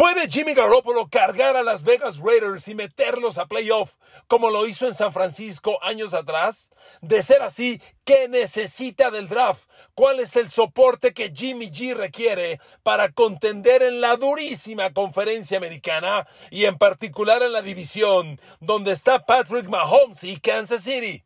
¿Puede 0.00 0.30
Jimmy 0.30 0.54
Garoppolo 0.54 1.10
cargar 1.10 1.58
a 1.58 1.62
Las 1.62 1.84
Vegas 1.84 2.16
Raiders 2.20 2.66
y 2.68 2.74
meterlos 2.74 3.36
a 3.36 3.44
playoff 3.44 3.96
como 4.28 4.48
lo 4.48 4.66
hizo 4.66 4.86
en 4.86 4.94
San 4.94 5.12
Francisco 5.12 5.78
años 5.82 6.14
atrás? 6.14 6.70
De 7.02 7.22
ser 7.22 7.42
así, 7.42 7.82
¿qué 8.06 8.26
necesita 8.26 9.10
del 9.10 9.28
draft? 9.28 9.68
¿Cuál 9.92 10.20
es 10.20 10.36
el 10.36 10.48
soporte 10.48 11.12
que 11.12 11.34
Jimmy 11.36 11.70
G 11.70 11.94
requiere 11.94 12.60
para 12.82 13.12
contender 13.12 13.82
en 13.82 14.00
la 14.00 14.16
durísima 14.16 14.94
conferencia 14.94 15.58
americana 15.58 16.26
y 16.50 16.64
en 16.64 16.78
particular 16.78 17.42
en 17.42 17.52
la 17.52 17.60
división 17.60 18.40
donde 18.58 18.92
está 18.92 19.26
Patrick 19.26 19.68
Mahomes 19.68 20.24
y 20.24 20.40
Kansas 20.40 20.82
City? 20.82 21.24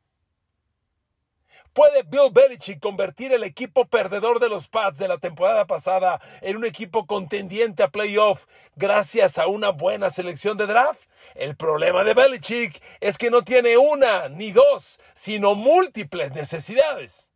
¿Puede 1.74 2.04
Bill 2.04 2.30
Belichick 2.32 2.78
convertir 2.78 3.32
el 3.32 3.42
equipo 3.42 3.84
perdedor 3.86 4.38
de 4.38 4.48
los 4.48 4.68
Pats 4.68 4.96
de 4.96 5.08
la 5.08 5.18
temporada 5.18 5.66
pasada 5.66 6.20
en 6.40 6.56
un 6.56 6.64
equipo 6.64 7.04
contendiente 7.04 7.82
a 7.82 7.88
playoff 7.88 8.46
gracias 8.76 9.38
a 9.38 9.48
una 9.48 9.70
buena 9.70 10.08
selección 10.08 10.56
de 10.56 10.68
draft? 10.68 11.08
El 11.34 11.56
problema 11.56 12.04
de 12.04 12.14
Belichick 12.14 12.80
es 13.00 13.18
que 13.18 13.28
no 13.28 13.42
tiene 13.42 13.76
una 13.76 14.28
ni 14.28 14.52
dos, 14.52 15.00
sino 15.14 15.56
múltiples 15.56 16.32
necesidades. 16.32 17.33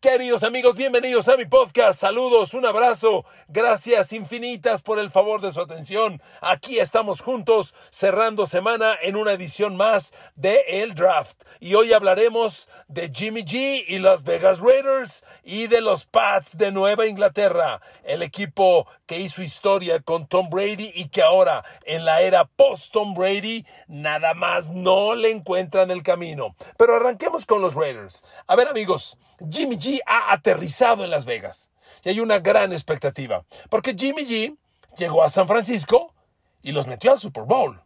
Queridos 0.00 0.44
amigos, 0.44 0.76
bienvenidos 0.76 1.26
a 1.26 1.36
mi 1.36 1.44
podcast. 1.44 1.98
Saludos, 1.98 2.54
un 2.54 2.64
abrazo. 2.64 3.24
Gracias 3.48 4.12
infinitas 4.12 4.80
por 4.80 5.00
el 5.00 5.10
favor 5.10 5.40
de 5.40 5.50
su 5.50 5.60
atención. 5.60 6.22
Aquí 6.40 6.78
estamos 6.78 7.20
juntos 7.20 7.74
cerrando 7.90 8.46
semana 8.46 8.94
en 9.02 9.16
una 9.16 9.32
edición 9.32 9.74
más 9.74 10.14
de 10.36 10.62
El 10.68 10.94
Draft. 10.94 11.42
Y 11.58 11.74
hoy 11.74 11.92
hablaremos 11.92 12.68
de 12.86 13.10
Jimmy 13.12 13.42
G 13.42 13.86
y 13.88 13.98
las 13.98 14.22
Vegas 14.22 14.60
Raiders 14.60 15.24
y 15.42 15.66
de 15.66 15.80
los 15.80 16.06
Pats 16.06 16.56
de 16.56 16.70
Nueva 16.70 17.08
Inglaterra, 17.08 17.80
el 18.04 18.22
equipo 18.22 18.86
que 19.04 19.18
hizo 19.18 19.42
historia 19.42 19.98
con 19.98 20.28
Tom 20.28 20.48
Brady 20.48 20.92
y 20.94 21.08
que 21.08 21.22
ahora 21.22 21.64
en 21.84 22.04
la 22.04 22.20
era 22.20 22.44
post 22.44 22.92
Tom 22.92 23.14
Brady 23.14 23.66
nada 23.88 24.34
más 24.34 24.68
no 24.68 25.16
le 25.16 25.32
encuentran 25.32 25.90
el 25.90 26.04
camino. 26.04 26.54
Pero 26.76 26.94
arranquemos 26.94 27.46
con 27.46 27.60
los 27.60 27.74
Raiders. 27.74 28.22
A 28.46 28.54
ver 28.54 28.68
amigos, 28.68 29.18
Jimmy 29.50 29.76
G 29.76 30.00
ha 30.06 30.32
aterrizado 30.32 31.04
en 31.04 31.10
Las 31.10 31.24
Vegas 31.24 31.70
y 32.02 32.10
hay 32.10 32.20
una 32.20 32.38
gran 32.38 32.72
expectativa, 32.72 33.44
porque 33.70 33.94
Jimmy 33.96 34.22
G 34.22 34.56
llegó 34.96 35.22
a 35.22 35.28
San 35.28 35.46
Francisco 35.46 36.14
y 36.62 36.72
los 36.72 36.86
metió 36.86 37.12
al 37.12 37.20
Super 37.20 37.44
Bowl. 37.44 37.82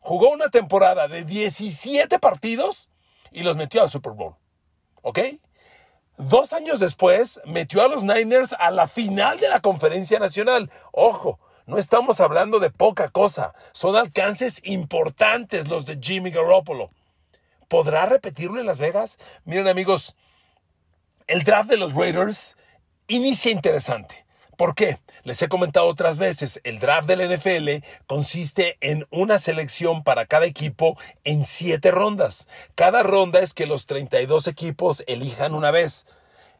Jugó 0.00 0.30
una 0.30 0.48
temporada 0.48 1.08
de 1.08 1.24
17 1.24 2.18
partidos 2.18 2.88
y 3.30 3.42
los 3.42 3.56
metió 3.56 3.82
al 3.82 3.90
Super 3.90 4.12
Bowl. 4.12 4.34
¿Ok? 5.02 5.18
Dos 6.16 6.52
años 6.52 6.80
después 6.80 7.40
metió 7.44 7.82
a 7.82 7.88
los 7.88 8.02
Niners 8.02 8.54
a 8.58 8.70
la 8.70 8.86
final 8.86 9.40
de 9.40 9.48
la 9.48 9.60
conferencia 9.60 10.18
nacional. 10.18 10.70
Ojo, 10.92 11.38
no 11.66 11.78
estamos 11.78 12.20
hablando 12.20 12.58
de 12.58 12.70
poca 12.70 13.08
cosa. 13.08 13.54
Son 13.72 13.96
alcances 13.96 14.60
importantes 14.64 15.68
los 15.68 15.86
de 15.86 15.98
Jimmy 16.00 16.30
Garoppolo. 16.30 16.90
¿Podrá 17.68 18.06
repetirlo 18.06 18.60
en 18.60 18.66
Las 18.66 18.78
Vegas? 18.78 19.18
Miren 19.44 19.68
amigos, 19.68 20.16
el 21.30 21.44
draft 21.44 21.70
de 21.70 21.76
los 21.76 21.94
Raiders 21.94 22.56
inicia 23.06 23.52
interesante. 23.52 24.26
¿Por 24.56 24.74
qué? 24.74 24.98
Les 25.22 25.40
he 25.40 25.48
comentado 25.48 25.86
otras 25.86 26.18
veces, 26.18 26.60
el 26.64 26.80
draft 26.80 27.08
del 27.08 27.34
NFL 27.34 27.86
consiste 28.06 28.76
en 28.80 29.06
una 29.10 29.38
selección 29.38 30.02
para 30.02 30.26
cada 30.26 30.46
equipo 30.46 30.98
en 31.22 31.44
siete 31.44 31.92
rondas. 31.92 32.48
Cada 32.74 33.04
ronda 33.04 33.40
es 33.40 33.54
que 33.54 33.66
los 33.66 33.86
32 33.86 34.48
equipos 34.48 35.04
elijan 35.06 35.54
una 35.54 35.70
vez 35.70 36.04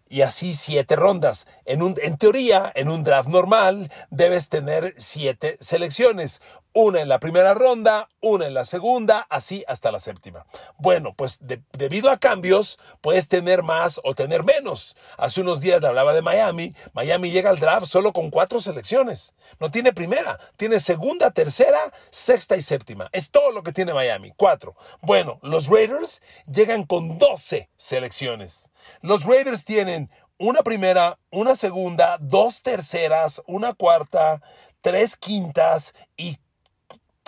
y 0.08 0.22
así 0.22 0.54
siete 0.54 0.96
rondas. 0.96 1.46
En, 1.64 1.82
un, 1.82 1.96
en 2.02 2.16
teoría, 2.16 2.70
en 2.74 2.90
un 2.90 3.02
draft 3.02 3.28
normal, 3.28 3.90
debes 4.10 4.48
tener 4.48 4.94
siete 4.98 5.56
selecciones. 5.60 6.40
Una 6.72 7.00
en 7.00 7.08
la 7.08 7.18
primera 7.18 7.52
ronda, 7.52 8.08
una 8.20 8.46
en 8.46 8.54
la 8.54 8.64
segunda, 8.64 9.26
así 9.28 9.64
hasta 9.66 9.90
la 9.90 9.98
séptima. 9.98 10.46
Bueno, 10.78 11.14
pues 11.16 11.40
debido 11.72 12.11
a 12.11 12.18
cambios, 12.18 12.78
puedes 13.00 13.27
tener 13.27 13.64
más 13.64 14.00
o 14.05 14.14
tener 14.14 14.45
menos. 14.45 14.96
Hace 15.18 15.40
unos 15.40 15.61
días 15.61 15.83
hablaba 15.83 16.12
de 16.12 16.22
Miami. 16.22 16.77
Miami 16.92 17.33
llega 17.33 17.50
al 17.50 17.58
draft 17.58 17.86
solo 17.86 18.12
con 18.12 18.30
cuatro 18.30 18.61
selecciones. 18.61 19.34
No 19.58 19.72
tiene 19.72 19.92
primera, 19.92 20.39
tiene 20.56 20.78
segunda, 20.78 21.33
tercera, 21.33 21.92
sexta 22.11 22.55
y 22.55 22.61
séptima. 22.61 23.08
Es 23.11 23.33
todo 23.33 23.50
lo 23.50 23.64
que 23.64 23.72
tiene 23.72 23.92
Miami, 23.92 24.33
cuatro. 24.36 24.77
Bueno, 25.00 25.40
los 25.42 25.66
Raiders 25.66 26.22
llegan 26.46 26.84
con 26.84 27.18
doce 27.18 27.68
selecciones. 27.77 28.70
Los 29.00 29.24
Raiders 29.24 29.64
tienen 29.64 30.08
una 30.39 30.62
primera, 30.62 31.18
una 31.30 31.56
segunda, 31.56 32.16
dos 32.20 32.62
terceras, 32.62 33.42
una 33.46 33.74
cuarta, 33.74 34.40
tres 34.80 35.16
quintas 35.16 35.95
y 36.16 36.39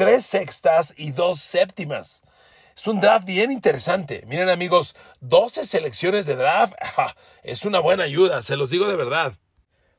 tres 0.03 0.27
sextas 0.27 0.95
y 0.97 1.13
dos 1.13 1.41
séptimas. 1.41 2.25
Es 2.77 2.89
un 2.89 2.99
draft 2.99 3.25
bien 3.25 3.53
interesante. 3.53 4.25
Miren 4.27 4.49
amigos, 4.49 4.97
12 5.21 5.65
selecciones 5.65 6.27
de 6.27 6.35
draft 6.35 6.75
es 7.45 7.65
una 7.65 7.79
buena 7.79 8.03
ayuda, 8.03 8.43
se 8.43 8.57
los 8.57 8.69
digo 8.69 8.89
de 8.89 8.97
verdad. 8.97 9.39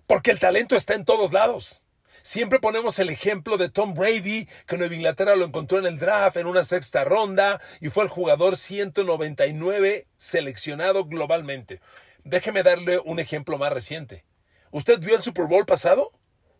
Porque 0.05 0.31
el 0.31 0.39
talento 0.39 0.75
está 0.75 0.93
en 0.95 1.05
todos 1.05 1.31
lados. 1.31 1.85
Siempre 2.21 2.59
ponemos 2.59 2.99
el 2.99 3.11
ejemplo 3.11 3.55
de 3.55 3.69
Tom 3.69 3.93
Brady, 3.93 4.49
que 4.67 4.77
Nueva 4.77 4.93
Inglaterra 4.93 5.37
lo 5.37 5.45
encontró 5.45 5.79
en 5.79 5.85
el 5.85 5.99
draft 5.99 6.35
en 6.35 6.47
una 6.47 6.65
sexta 6.65 7.05
ronda 7.05 7.61
y 7.79 7.87
fue 7.87 8.03
el 8.03 8.09
jugador 8.09 8.57
199 8.57 10.07
seleccionado 10.17 11.05
globalmente. 11.05 11.79
Déjeme 12.25 12.63
darle 12.63 12.99
un 12.99 13.19
ejemplo 13.19 13.57
más 13.57 13.71
reciente. 13.71 14.25
¿Usted 14.71 14.99
vio 14.99 15.15
el 15.15 15.23
Super 15.23 15.45
Bowl 15.45 15.65
pasado? 15.65 16.11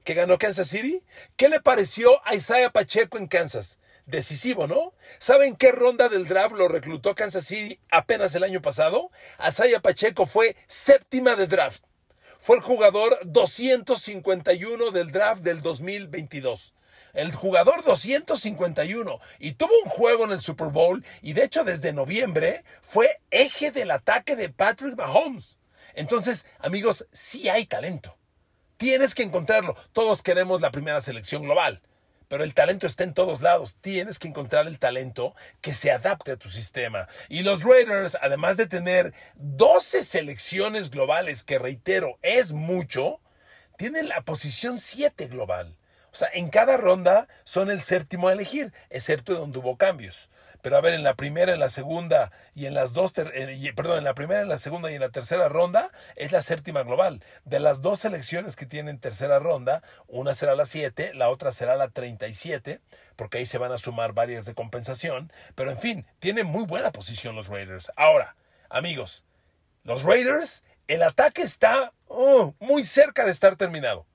Que 0.03 0.13
ganó 0.13 0.37
Kansas 0.37 0.67
City? 0.67 1.03
¿Qué 1.35 1.49
le 1.49 1.61
pareció 1.61 2.25
a 2.25 2.35
Isaiah 2.35 2.71
Pacheco 2.71 3.17
en 3.17 3.27
Kansas? 3.27 3.79
Decisivo, 4.05 4.67
¿no? 4.67 4.93
¿Saben 5.17 5.55
qué 5.55 5.71
ronda 5.71 6.09
del 6.09 6.27
draft 6.27 6.55
lo 6.55 6.67
reclutó 6.67 7.15
Kansas 7.15 7.45
City 7.45 7.79
apenas 7.89 8.35
el 8.35 8.43
año 8.43 8.61
pasado? 8.61 9.11
Isaiah 9.45 9.79
Pacheco 9.79 10.25
fue 10.25 10.55
séptima 10.67 11.35
de 11.35 11.47
draft. 11.47 11.83
Fue 12.37 12.57
el 12.57 12.61
jugador 12.61 13.17
251 13.23 14.91
del 14.91 15.11
draft 15.11 15.41
del 15.41 15.61
2022 15.61 16.73
el 17.13 17.31
jugador 17.31 17.83
251 17.83 19.19
y 19.39 19.51
tuvo 19.53 19.71
un 19.83 19.89
juego 19.89 20.25
en 20.25 20.31
el 20.31 20.41
Super 20.41 20.67
Bowl 20.67 21.05
y 21.21 21.33
de 21.33 21.43
hecho 21.43 21.63
desde 21.63 21.93
noviembre 21.93 22.63
fue 22.81 23.21
eje 23.29 23.71
del 23.71 23.91
ataque 23.91 24.35
de 24.35 24.49
Patrick 24.49 24.97
Mahomes. 24.97 25.59
Entonces, 25.93 26.47
amigos, 26.59 27.05
sí 27.11 27.49
hay 27.49 27.65
talento. 27.67 28.17
Tienes 28.77 29.15
que 29.15 29.23
encontrarlo. 29.23 29.75
Todos 29.93 30.23
queremos 30.23 30.61
la 30.61 30.71
primera 30.71 30.99
selección 31.01 31.43
global, 31.43 31.81
pero 32.27 32.43
el 32.43 32.53
talento 32.53 32.87
está 32.87 33.03
en 33.03 33.13
todos 33.13 33.41
lados. 33.41 33.77
Tienes 33.81 34.19
que 34.19 34.27
encontrar 34.27 34.67
el 34.67 34.79
talento 34.79 35.35
que 35.61 35.73
se 35.73 35.91
adapte 35.91 36.31
a 36.31 36.37
tu 36.37 36.49
sistema. 36.49 37.07
Y 37.29 37.43
los 37.43 37.63
Raiders, 37.63 38.17
además 38.21 38.57
de 38.57 38.67
tener 38.67 39.13
12 39.35 40.01
selecciones 40.01 40.89
globales, 40.89 41.43
que 41.43 41.59
reitero, 41.59 42.17
es 42.21 42.51
mucho, 42.51 43.19
tienen 43.77 44.09
la 44.09 44.21
posición 44.21 44.79
7 44.79 45.27
global. 45.27 45.77
O 46.11 46.15
sea, 46.15 46.29
en 46.33 46.49
cada 46.49 46.77
ronda 46.77 47.27
son 47.43 47.71
el 47.71 47.81
séptimo 47.81 48.27
a 48.27 48.33
elegir, 48.33 48.71
excepto 48.89 49.33
donde 49.33 49.59
hubo 49.59 49.77
cambios. 49.77 50.29
Pero 50.63 50.77
a 50.77 50.81
ver, 50.81 50.93
en 50.93 51.03
la 51.03 51.15
primera, 51.15 51.51
en 51.51 51.59
la 51.59 51.69
segunda 51.69 52.31
y 52.55 52.67
en 52.67 52.73
las 52.73 52.93
dos, 52.93 53.11
perdón, 53.11 53.97
en 53.97 54.03
la 54.05 54.15
primera, 54.15 54.41
en 54.41 54.47
la 54.47 54.57
segunda 54.57 54.89
y 54.89 54.95
en 54.95 55.01
la 55.01 55.09
tercera 55.09 55.49
ronda 55.49 55.91
es 56.15 56.31
la 56.31 56.41
séptima 56.41 56.83
global. 56.83 57.21
De 57.43 57.59
las 57.59 57.81
dos 57.81 57.99
selecciones 57.99 58.55
que 58.55 58.65
tienen 58.65 58.97
tercera 58.97 59.39
ronda, 59.39 59.83
una 60.07 60.33
será 60.33 60.55
la 60.55 60.65
7, 60.65 61.15
la 61.15 61.29
otra 61.29 61.51
será 61.51 61.75
la 61.75 61.89
37, 61.89 62.79
porque 63.17 63.39
ahí 63.39 63.45
se 63.45 63.57
van 63.57 63.73
a 63.73 63.77
sumar 63.77 64.13
varias 64.13 64.45
de 64.45 64.55
compensación. 64.55 65.33
Pero 65.53 65.69
en 65.69 65.79
fin, 65.79 66.05
tienen 66.19 66.47
muy 66.47 66.63
buena 66.63 66.93
posición 66.93 67.35
los 67.35 67.49
Raiders. 67.49 67.91
Ahora, 67.97 68.37
amigos, 68.69 69.25
los 69.83 70.03
Raiders, 70.03 70.63
el 70.87 71.03
ataque 71.03 71.41
está 71.41 71.91
oh, 72.07 72.55
muy 72.61 72.83
cerca 72.83 73.25
de 73.25 73.31
estar 73.31 73.57
terminado. 73.57 74.05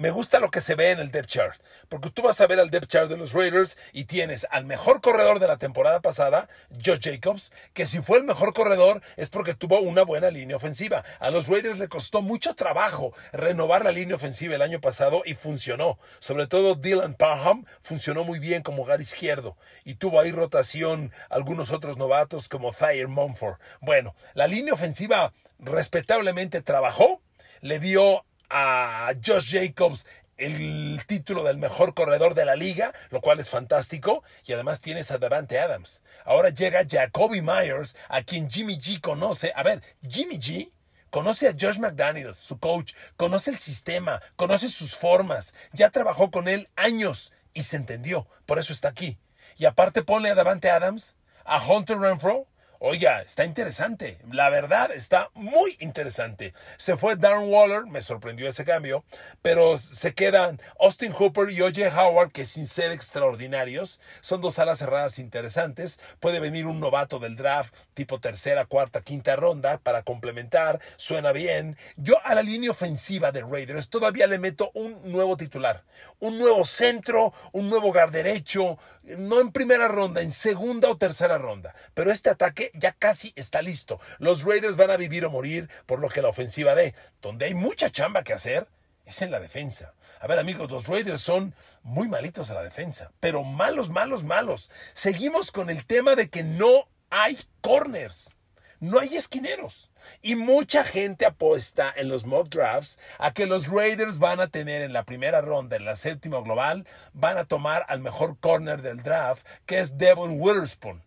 Me 0.00 0.10
gusta 0.10 0.40
lo 0.40 0.50
que 0.50 0.62
se 0.62 0.76
ve 0.76 0.92
en 0.92 0.98
el 0.98 1.10
depth 1.10 1.28
chart, 1.28 1.60
porque 1.90 2.08
tú 2.08 2.22
vas 2.22 2.40
a 2.40 2.46
ver 2.46 2.58
al 2.58 2.70
depth 2.70 2.88
chart 2.88 3.10
de 3.10 3.18
los 3.18 3.34
Raiders 3.34 3.76
y 3.92 4.04
tienes 4.04 4.46
al 4.50 4.64
mejor 4.64 5.02
corredor 5.02 5.40
de 5.40 5.46
la 5.46 5.58
temporada 5.58 6.00
pasada, 6.00 6.48
Joe 6.82 6.98
Jacobs, 6.98 7.52
que 7.74 7.84
si 7.84 8.00
fue 8.00 8.16
el 8.16 8.24
mejor 8.24 8.54
corredor 8.54 9.02
es 9.18 9.28
porque 9.28 9.52
tuvo 9.52 9.78
una 9.80 10.02
buena 10.02 10.30
línea 10.30 10.56
ofensiva. 10.56 11.04
A 11.18 11.30
los 11.30 11.48
Raiders 11.48 11.78
le 11.78 11.88
costó 11.88 12.22
mucho 12.22 12.54
trabajo 12.54 13.12
renovar 13.34 13.84
la 13.84 13.92
línea 13.92 14.16
ofensiva 14.16 14.54
el 14.54 14.62
año 14.62 14.80
pasado 14.80 15.20
y 15.26 15.34
funcionó. 15.34 15.98
Sobre 16.18 16.46
todo 16.46 16.76
Dylan 16.76 17.12
Parham 17.12 17.66
funcionó 17.82 18.24
muy 18.24 18.38
bien 18.38 18.62
como 18.62 18.84
hogar 18.84 19.02
izquierdo 19.02 19.58
y 19.84 19.96
tuvo 19.96 20.18
ahí 20.18 20.32
rotación 20.32 21.12
algunos 21.28 21.72
otros 21.72 21.98
novatos 21.98 22.48
como 22.48 22.72
Thayer 22.72 23.08
Mumford. 23.08 23.58
Bueno, 23.82 24.14
la 24.32 24.46
línea 24.46 24.72
ofensiva 24.72 25.34
respetablemente 25.58 26.62
trabajó, 26.62 27.20
le 27.60 27.78
dio 27.78 28.24
a 28.50 29.12
Josh 29.24 29.52
Jacobs 29.52 30.06
el 30.36 31.02
título 31.06 31.44
del 31.44 31.58
mejor 31.58 31.94
corredor 31.94 32.34
de 32.34 32.46
la 32.46 32.56
liga, 32.56 32.92
lo 33.10 33.20
cual 33.20 33.40
es 33.40 33.50
fantástico, 33.50 34.24
y 34.46 34.54
además 34.54 34.80
tienes 34.80 35.10
a 35.10 35.18
Davante 35.18 35.58
Adams. 35.58 36.02
Ahora 36.24 36.48
llega 36.48 36.86
Jacoby 36.88 37.42
Myers, 37.42 37.94
a 38.08 38.22
quien 38.22 38.50
Jimmy 38.50 38.78
G 38.78 39.00
conoce. 39.00 39.52
A 39.54 39.62
ver, 39.62 39.82
Jimmy 40.08 40.38
G 40.38 40.70
Conoce 41.10 41.48
a 41.48 41.56
Josh 41.58 41.78
McDaniels, 41.78 42.38
su 42.38 42.60
coach, 42.60 42.94
conoce 43.16 43.50
el 43.50 43.58
sistema, 43.58 44.22
conoce 44.36 44.68
sus 44.68 44.96
formas, 44.96 45.54
ya 45.72 45.90
trabajó 45.90 46.30
con 46.30 46.46
él 46.46 46.68
años 46.76 47.32
y 47.52 47.64
se 47.64 47.76
entendió, 47.76 48.28
por 48.46 48.60
eso 48.60 48.72
está 48.72 48.88
aquí. 48.88 49.18
Y 49.56 49.64
aparte 49.64 50.04
pone 50.04 50.30
a 50.30 50.36
Davante 50.36 50.70
Adams, 50.70 51.16
a 51.44 51.60
Hunter 51.60 51.98
Renfro, 51.98 52.46
Oiga, 52.82 53.20
está 53.20 53.44
interesante. 53.44 54.16
La 54.32 54.48
verdad, 54.48 54.90
está 54.90 55.28
muy 55.34 55.76
interesante. 55.80 56.54
Se 56.78 56.96
fue 56.96 57.14
Darren 57.14 57.52
Waller, 57.52 57.84
me 57.84 58.00
sorprendió 58.00 58.48
ese 58.48 58.64
cambio, 58.64 59.04
pero 59.42 59.76
se 59.76 60.14
quedan 60.14 60.58
Austin 60.80 61.12
Hooper 61.12 61.50
y 61.50 61.60
O.J. 61.60 61.88
Howard, 61.88 62.32
que 62.32 62.46
sin 62.46 62.66
ser 62.66 62.90
extraordinarios, 62.90 64.00
son 64.22 64.40
dos 64.40 64.58
alas 64.58 64.78
cerradas 64.78 65.18
interesantes. 65.18 66.00
Puede 66.20 66.40
venir 66.40 66.64
un 66.64 66.80
novato 66.80 67.18
del 67.18 67.36
draft, 67.36 67.74
tipo 67.92 68.18
tercera, 68.18 68.64
cuarta, 68.64 69.02
quinta 69.02 69.36
ronda, 69.36 69.76
para 69.76 70.02
complementar. 70.02 70.80
Suena 70.96 71.32
bien. 71.32 71.76
Yo 71.98 72.16
a 72.24 72.34
la 72.34 72.42
línea 72.42 72.70
ofensiva 72.70 73.30
de 73.30 73.42
Raiders 73.42 73.90
todavía 73.90 74.26
le 74.26 74.38
meto 74.38 74.70
un 74.72 74.98
nuevo 75.04 75.36
titular, 75.36 75.84
un 76.18 76.38
nuevo 76.38 76.64
centro, 76.64 77.34
un 77.52 77.68
nuevo 77.68 77.92
guard 77.92 78.10
derecho, 78.10 78.78
no 79.02 79.38
en 79.38 79.52
primera 79.52 79.86
ronda, 79.86 80.22
en 80.22 80.32
segunda 80.32 80.88
o 80.88 80.96
tercera 80.96 81.36
ronda. 81.36 81.74
Pero 81.92 82.10
este 82.10 82.30
ataque 82.30 82.69
ya 82.74 82.92
casi 82.92 83.32
está 83.36 83.62
listo. 83.62 84.00
Los 84.18 84.42
Raiders 84.42 84.76
van 84.76 84.90
a 84.90 84.96
vivir 84.96 85.24
o 85.24 85.30
morir 85.30 85.68
por 85.86 85.98
lo 85.98 86.08
que 86.08 86.22
la 86.22 86.28
ofensiva 86.28 86.74
dé. 86.74 86.94
Donde 87.22 87.46
hay 87.46 87.54
mucha 87.54 87.90
chamba 87.90 88.22
que 88.22 88.32
hacer 88.32 88.68
es 89.06 89.22
en 89.22 89.30
la 89.30 89.40
defensa. 89.40 89.94
A 90.20 90.26
ver 90.26 90.38
amigos, 90.38 90.70
los 90.70 90.86
Raiders 90.86 91.20
son 91.20 91.54
muy 91.82 92.08
malitos 92.08 92.50
a 92.50 92.54
la 92.54 92.62
defensa, 92.62 93.10
pero 93.20 93.42
malos, 93.42 93.88
malos, 93.88 94.22
malos. 94.24 94.70
Seguimos 94.92 95.50
con 95.50 95.70
el 95.70 95.86
tema 95.86 96.14
de 96.14 96.28
que 96.28 96.42
no 96.42 96.88
hay 97.10 97.38
corners. 97.60 98.36
No 98.80 98.98
hay 98.98 99.14
esquineros. 99.14 99.90
Y 100.22 100.36
mucha 100.36 100.84
gente 100.84 101.26
apuesta 101.26 101.92
en 101.94 102.08
los 102.08 102.24
mock 102.24 102.48
drafts 102.48 102.98
a 103.18 103.32
que 103.34 103.44
los 103.44 103.68
Raiders 103.68 104.18
van 104.18 104.40
a 104.40 104.48
tener 104.48 104.80
en 104.80 104.94
la 104.94 105.04
primera 105.04 105.42
ronda, 105.42 105.76
en 105.76 105.84
la 105.84 105.96
séptima 105.96 106.40
global, 106.40 106.86
van 107.12 107.36
a 107.36 107.44
tomar 107.44 107.84
al 107.88 108.00
mejor 108.00 108.38
corner 108.38 108.80
del 108.80 109.02
draft, 109.02 109.46
que 109.66 109.80
es 109.80 109.98
Devon 109.98 110.40
Witherspoon. 110.40 111.02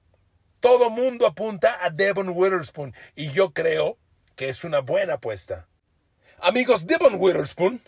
Todo 0.64 0.90
mundo 0.90 1.28
apunta 1.28 1.78
a 1.84 1.90
Devon 1.90 2.30
Witherspoon 2.30 2.96
y 3.18 3.32
yo 3.32 3.52
creo 3.52 3.98
que 4.38 4.48
es 4.48 4.64
una 4.64 4.80
buena 4.80 5.16
apuesta. 5.16 5.68
Amigos, 6.40 6.88
Devon 6.88 7.16
Witherspoon 7.20 7.82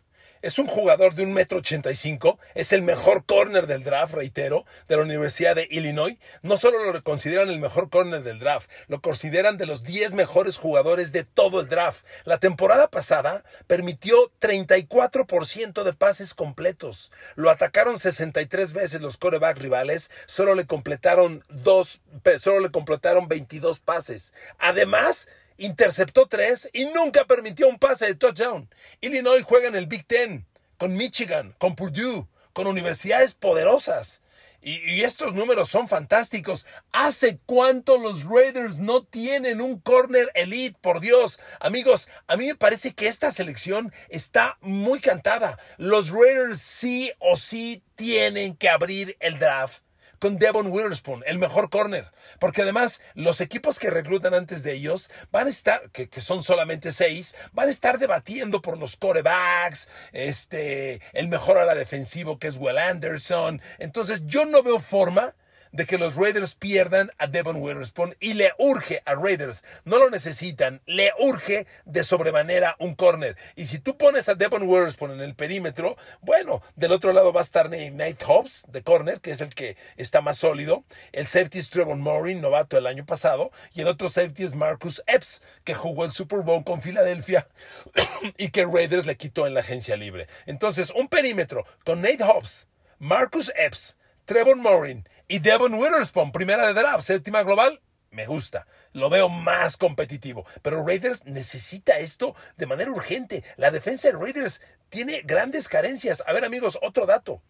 es 0.45 0.59
un 0.59 0.67
jugador 0.67 1.15
de 1.15 1.23
un 1.23 1.33
metro 1.33 1.57
ochenta 1.57 1.89
y 1.89 1.95
cinco, 1.95 2.37
es 2.53 2.71
el 2.71 2.83
mejor 2.83 3.25
corner 3.25 3.65
del 3.65 3.83
draft, 3.83 4.13
reitero, 4.13 4.63
de 4.87 4.95
la 4.95 5.01
Universidad 5.01 5.55
de 5.55 5.67
Illinois. 5.71 6.19
No 6.43 6.55
solo 6.55 6.93
lo 6.93 7.01
consideran 7.01 7.49
el 7.49 7.59
mejor 7.59 7.89
corner 7.89 8.21
del 8.21 8.37
draft, 8.37 8.69
lo 8.87 9.01
consideran 9.01 9.57
de 9.57 9.65
los 9.65 9.83
10 9.83 10.13
mejores 10.13 10.57
jugadores 10.57 11.11
de 11.11 11.23
todo 11.23 11.61
el 11.61 11.67
draft. 11.67 12.05
La 12.25 12.37
temporada 12.37 12.91
pasada 12.91 13.43
permitió 13.65 14.15
34% 14.39 15.81
de 15.81 15.93
pases 15.93 16.35
completos. 16.35 17.11
Lo 17.33 17.49
atacaron 17.49 17.97
63 17.97 18.73
veces 18.73 19.01
los 19.01 19.17
coreback 19.17 19.57
rivales, 19.57 20.11
solo 20.27 20.53
le 20.53 20.67
completaron 20.67 21.43
dos, 21.49 22.01
solo 22.37 22.59
le 22.59 22.69
completaron 22.69 23.27
22 23.27 23.79
pases. 23.79 24.31
Además, 24.59 25.27
interceptó 25.57 26.27
tres 26.27 26.69
y 26.73 26.85
nunca 26.85 27.25
permitió 27.25 27.67
un 27.67 27.79
pase 27.79 28.07
de 28.07 28.15
touchdown. 28.15 28.69
Illinois 29.01 29.43
juega 29.43 29.67
en 29.67 29.75
el 29.75 29.87
Big 29.87 30.05
Ten, 30.05 30.45
con 30.77 30.95
Michigan, 30.95 31.53
con 31.57 31.75
Purdue, 31.75 32.27
con 32.53 32.67
universidades 32.67 33.33
poderosas. 33.33 34.21
Y, 34.61 35.03
estos 35.03 35.35
números 35.35 35.69
son 35.69 35.87
fantásticos. 35.87 36.65
¿Hace 36.91 37.37
cuánto 37.45 37.99
los 37.99 38.23
Raiders 38.23 38.79
no 38.79 39.03
tienen 39.03 39.61
un 39.61 39.79
corner 39.79 40.31
elite? 40.33 40.75
Por 40.81 41.01
Dios. 41.01 41.39
Amigos, 41.59 42.09
a 42.25 42.35
mí 42.35 42.47
me 42.47 42.55
parece 42.55 42.95
que 42.95 43.07
esta 43.07 43.29
selección 43.29 43.93
está 44.09 44.57
muy 44.61 44.99
cantada. 44.99 45.59
Los 45.77 46.09
Raiders 46.09 46.59
sí 46.59 47.11
o 47.19 47.35
sí 47.35 47.83
tienen 47.93 48.55
que 48.55 48.69
abrir 48.69 49.15
el 49.19 49.37
draft 49.37 49.84
con 50.25 50.39
Devon 50.39 50.71
Witherspoon, 50.71 51.23
el 51.27 51.37
mejor 51.37 51.69
corner. 51.69 52.11
Porque 52.39 52.63
además 52.63 52.99
los 53.13 53.41
equipos 53.41 53.77
que 53.77 53.91
reclutan 53.91 54.33
antes 54.33 54.63
de 54.63 54.73
ellos 54.73 55.11
van 55.31 55.45
a 55.45 55.51
estar, 55.51 55.91
que, 55.91 56.09
son 56.19 56.43
solamente 56.43 56.91
seis, 56.91 57.35
van 57.53 57.67
a 57.67 57.71
estar 57.71 57.99
debatiendo 57.99 58.59
por 58.59 58.79
los 58.79 58.95
corebacks, 58.95 59.87
este, 60.13 60.99
el 61.13 61.27
mejor 61.27 61.59
ala 61.59 61.75
defensivo 61.75 62.39
que 62.39 62.47
es 62.47 62.57
Will 62.57 62.79
Anderson. 62.79 63.61
Entonces 63.77 64.23
yo 64.25 64.45
no 64.45 64.63
veo 64.63 64.79
forma 64.79 65.35
de 65.75 65.85
que 65.85 65.97
los 65.97 66.15
Raiders 66.15 66.55
pierdan 66.55 67.11
a 67.17 67.27
Devon 67.27 67.57
Witherspoon 67.57 68.15
y 68.21 68.33
le 68.33 68.53
urge 68.57 69.01
a 69.05 69.13
Raiders, 69.13 69.63
no 69.83 69.99
lo 69.99 70.09
necesitan, 70.09 70.81
le 70.85 71.11
urge 71.19 71.67
de 71.83 72.03
sobremanera 72.05 72.77
un 72.79 72.95
corner. 72.95 73.35
Y 73.57 73.65
si 73.65 73.79
tú 73.79 73.97
pones 73.97 74.29
a 74.29 74.35
Devon 74.35 74.63
Witherspoon 74.63 75.11
en 75.11 75.19
el 75.19 75.35
perímetro, 75.35 75.97
bueno, 76.21 76.61
del 76.77 76.93
otro 76.93 77.11
lado 77.11 77.33
va 77.33 77.41
a 77.41 77.43
estar 77.43 77.69
Nate 77.69 78.25
Hobbs 78.25 78.65
de 78.69 78.83
corner, 78.83 79.19
que 79.19 79.31
es 79.31 79.41
el 79.41 79.53
que 79.53 79.75
está 79.97 80.21
más 80.21 80.37
sólido. 80.37 80.85
El 81.11 81.27
safety 81.27 81.59
es 81.59 81.69
Trevor 81.69 81.97
Murray, 81.97 82.35
novato 82.35 82.77
el 82.77 82.87
año 82.87 83.05
pasado. 83.05 83.51
Y 83.73 83.81
el 83.81 83.89
otro 83.89 84.07
safety 84.07 84.43
es 84.43 84.55
Marcus 84.55 85.03
Epps, 85.07 85.41
que 85.65 85.73
jugó 85.73 86.05
el 86.05 86.11
Super 86.11 86.39
Bowl 86.39 86.63
con 86.63 86.81
Filadelfia 86.81 87.47
y 88.37 88.49
que 88.49 88.65
Raiders 88.65 89.05
le 89.05 89.17
quitó 89.17 89.45
en 89.45 89.53
la 89.53 89.59
agencia 89.59 89.97
libre. 89.97 90.27
Entonces, 90.45 90.91
un 90.95 91.09
perímetro 91.09 91.65
con 91.83 92.01
Nate 92.01 92.23
Hobbs, 92.23 92.69
Marcus 92.97 93.51
Epps, 93.57 93.97
Trevor 94.25 94.55
Murray 94.55 95.03
y 95.27 95.39
Devon 95.39 95.73
Witherspoon, 95.73 96.31
primera 96.31 96.67
de 96.67 96.73
draft, 96.73 97.03
séptima 97.03 97.43
global, 97.43 97.81
me 98.11 98.25
gusta. 98.25 98.65
Lo 98.93 99.09
veo 99.09 99.27
más 99.27 99.75
competitivo. 99.75 100.45
Pero 100.61 100.85
Raiders 100.85 101.25
necesita 101.25 101.99
esto 101.99 102.35
de 102.57 102.65
manera 102.65 102.91
urgente. 102.91 103.43
La 103.57 103.71
defensa 103.71 104.07
de 104.07 104.17
Raiders 104.17 104.61
tiene 104.89 105.21
grandes 105.23 105.67
carencias. 105.67 106.23
A 106.25 106.31
ver, 106.31 106.45
amigos, 106.45 106.79
otro 106.81 107.05
dato. 107.05 107.41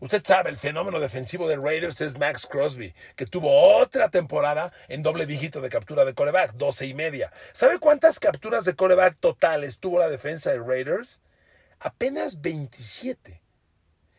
Usted 0.00 0.22
sabe, 0.24 0.50
el 0.50 0.56
fenómeno 0.56 1.00
defensivo 1.00 1.48
de 1.48 1.56
Raiders 1.56 2.00
es 2.00 2.16
Max 2.16 2.46
Crosby, 2.46 2.94
que 3.16 3.26
tuvo 3.26 3.76
otra 3.78 4.10
temporada 4.10 4.72
en 4.86 5.02
doble 5.02 5.26
dígito 5.26 5.60
de 5.60 5.68
captura 5.68 6.04
de 6.04 6.14
coreback, 6.14 6.52
12 6.52 6.86
y 6.86 6.94
media. 6.94 7.32
¿Sabe 7.52 7.80
cuántas 7.80 8.20
capturas 8.20 8.64
de 8.64 8.76
coreback 8.76 9.18
totales 9.18 9.80
tuvo 9.80 9.98
la 9.98 10.08
defensa 10.08 10.52
de 10.52 10.60
Raiders? 10.60 11.20
Apenas 11.80 12.40
27. 12.40 13.42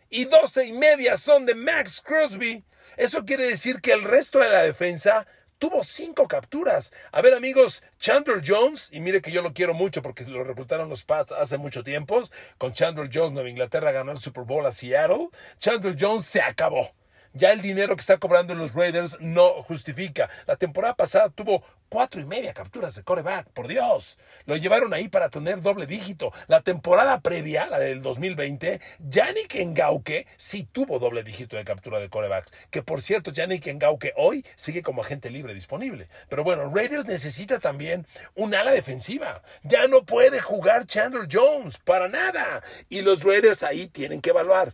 Y 0.10 0.26
12 0.26 0.66
y 0.66 0.74
media 0.74 1.16
son 1.16 1.46
de 1.46 1.56
Max 1.56 2.04
Crosby. 2.06 2.66
Eso 3.00 3.24
quiere 3.24 3.46
decir 3.46 3.80
que 3.80 3.94
el 3.94 4.04
resto 4.04 4.40
de 4.40 4.50
la 4.50 4.62
defensa 4.62 5.26
tuvo 5.58 5.86
cinco 5.86 6.28
capturas. 6.28 6.92
A 7.14 7.22
ver, 7.22 7.34
amigos, 7.34 7.82
Chandler 7.98 8.44
Jones, 8.46 8.90
y 8.92 9.00
mire 9.00 9.22
que 9.22 9.32
yo 9.32 9.42
lo 9.42 9.54
quiero 9.54 9.74
mucho 9.74 10.02
porque 10.02 10.26
lo 10.26 10.44
reclutaron 10.44 10.90
los 10.90 11.06
Pats 11.06 11.32
hace 11.32 11.58
mucho 11.58 11.82
tiempo. 11.82 12.22
Con 12.58 12.74
Chandler 12.74 13.10
Jones, 13.10 13.32
Nueva 13.32 13.48
Inglaterra 13.48 13.94
ganó 13.94 14.12
el 14.12 14.20
Super 14.20 14.44
Bowl 14.44 14.66
a 14.66 14.72
Seattle. 14.72 15.30
Chandler 15.60 15.96
Jones 15.98 16.26
se 16.26 16.42
acabó. 16.42 16.92
Ya 17.34 17.52
el 17.52 17.62
dinero 17.62 17.96
que 17.96 18.02
está 18.02 18.18
cobrando 18.18 18.56
los 18.56 18.74
Raiders 18.74 19.18
no 19.20 19.62
justifica. 19.62 20.30
La 20.48 20.56
temporada 20.56 20.96
pasada 20.96 21.30
tuvo 21.30 21.64
cuatro 21.88 22.20
y 22.20 22.26
media 22.26 22.54
capturas 22.54 22.96
de 22.96 23.04
coreback, 23.04 23.50
por 23.50 23.68
Dios. 23.68 24.18
Lo 24.46 24.56
llevaron 24.56 24.96
ahí 24.96 25.10
para 25.10 25.30
tener 25.30 25.62
doble 25.62 25.86
dígito. 25.86 26.32
La 26.48 26.62
temporada 26.62 27.20
previa, 27.20 27.68
la 27.68 27.78
del 27.78 28.02
2020, 28.02 28.82
Yannick 29.00 29.56
Ngauke 29.56 30.26
sí 30.38 30.68
tuvo 30.72 30.98
doble 30.98 31.24
dígito 31.24 31.56
de 31.56 31.64
captura 31.64 32.00
de 32.00 32.10
corebacks. 32.10 32.52
Que 32.72 32.82
por 32.82 33.02
cierto, 33.02 33.32
Yannick 33.32 33.68
Ngauke 33.68 34.14
hoy 34.16 34.44
sigue 34.56 34.82
como 34.82 35.04
agente 35.04 35.30
libre 35.30 35.54
disponible. 35.54 36.10
Pero 36.30 36.44
bueno, 36.44 36.72
Raiders 36.74 37.06
necesita 37.06 37.60
también 37.60 38.08
un 38.34 38.56
ala 38.56 38.72
defensiva. 38.72 39.44
Ya 39.62 39.88
no 39.88 40.04
puede 40.04 40.40
jugar 40.40 40.88
Chandler 40.88 41.28
Jones 41.32 41.78
para 41.78 42.08
nada. 42.08 42.64
Y 42.90 43.02
los 43.02 43.24
Raiders 43.24 43.62
ahí 43.62 43.88
tienen 43.88 44.20
que 44.20 44.32
evaluar. 44.32 44.74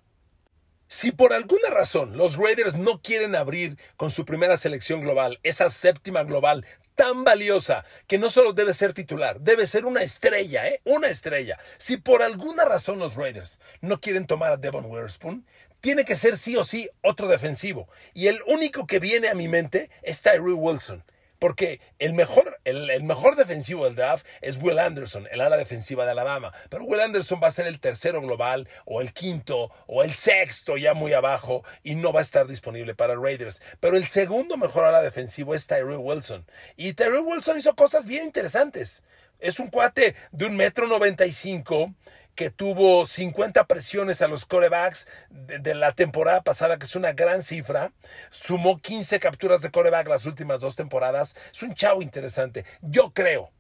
Si 0.95 1.11
por 1.11 1.33
alguna 1.33 1.69
razón 1.71 2.15
los 2.15 2.37
Raiders 2.37 2.75
no 2.75 3.01
quieren 3.01 3.35
abrir 3.35 3.77
con 3.97 4.11
su 4.11 4.23
primera 4.23 4.55
selección 4.55 5.01
global, 5.01 5.41
esa 5.43 5.67
séptima 5.67 6.23
global 6.23 6.65
tan 6.95 7.25
valiosa 7.25 7.83
que 8.07 8.17
no 8.17 8.29
solo 8.29 8.53
debe 8.53 8.73
ser 8.73 8.93
titular, 8.93 9.41
debe 9.41 9.67
ser 9.67 9.83
una 9.83 10.03
estrella, 10.03 10.69
¿eh? 10.69 10.79
Una 10.85 11.09
estrella. 11.09 11.59
Si 11.77 11.97
por 11.97 12.23
alguna 12.23 12.63
razón 12.63 12.97
los 12.97 13.15
Raiders 13.15 13.59
no 13.81 13.99
quieren 13.99 14.25
tomar 14.25 14.53
a 14.53 14.57
Devon 14.57 14.85
Witherspoon, 14.85 15.45
tiene 15.81 16.05
que 16.05 16.15
ser 16.15 16.37
sí 16.37 16.55
o 16.55 16.63
sí 16.63 16.89
otro 17.01 17.27
defensivo. 17.27 17.89
Y 18.13 18.27
el 18.27 18.41
único 18.47 18.87
que 18.87 18.99
viene 18.99 19.27
a 19.27 19.35
mi 19.35 19.49
mente 19.49 19.89
es 20.01 20.21
Tyree 20.21 20.53
Wilson. 20.53 21.03
Porque 21.39 21.79
el 21.99 22.13
mejor, 22.13 22.59
el, 22.63 23.03
mejor 23.03 23.35
defensivo 23.35 23.85
del 23.85 23.95
draft 23.95 24.25
es 24.41 24.57
Will 24.57 24.79
Anderson, 24.79 25.27
el 25.31 25.41
ala 25.41 25.57
defensiva 25.57 26.05
de 26.05 26.11
Alabama. 26.11 26.51
Pero 26.69 26.85
Will 26.85 27.01
Anderson 27.01 27.39
va 27.43 27.47
a 27.47 27.51
ser 27.51 27.67
el 27.67 27.79
tercero 27.79 28.21
global, 28.21 28.67
o 28.85 29.01
el 29.01 29.13
quinto, 29.13 29.71
o 29.87 30.03
el 30.03 30.13
sexto, 30.13 30.77
ya 30.77 30.93
muy 30.93 31.13
abajo, 31.13 31.63
y 31.83 31.95
no 31.95 32.13
va 32.13 32.19
a 32.19 32.23
estar 32.23 32.47
disponible 32.47 32.95
para 32.95 33.15
Raiders. 33.15 33.61
Pero 33.79 33.97
el 33.97 34.07
segundo 34.07 34.57
mejor 34.57 34.85
ala 34.85 35.01
defensivo 35.01 35.53
es 35.53 35.67
Tyree 35.67 35.97
Wilson. 35.97 36.45
Y 36.75 36.93
Tyree 36.93 37.19
Wilson 37.19 37.57
hizo 37.57 37.75
cosas 37.75 38.05
bien 38.05 38.23
interesantes. 38.23 39.03
Es 39.39 39.59
un 39.59 39.67
cuate 39.67 40.15
de 40.31 40.45
un 40.45 40.55
metro 40.55 40.87
noventa 40.87 41.25
y 41.25 41.31
cinco 41.31 41.93
que 42.35 42.49
tuvo 42.49 43.05
50 43.05 43.65
presiones 43.65 44.21
a 44.21 44.27
los 44.27 44.45
corebacks 44.45 45.07
de, 45.29 45.73
la 45.73 45.93
temporada 45.93 46.41
pasada, 46.41 46.77
que 46.77 46.85
es 46.85 46.95
una 46.95 47.13
gran 47.13 47.43
cifra. 47.43 47.93
Sumó 48.29 48.79
15 48.79 49.19
capturas 49.19 49.61
de 49.61 49.71
coreback 49.71 50.07
las 50.07 50.25
últimas 50.25 50.61
dos 50.61 50.75
temporadas. 50.75 51.35
Es 51.51 51.63
un 51.63 51.73
chavo 51.73 52.01
interesante. 52.01 52.65
Yo 52.81 53.11
creo 53.13 53.51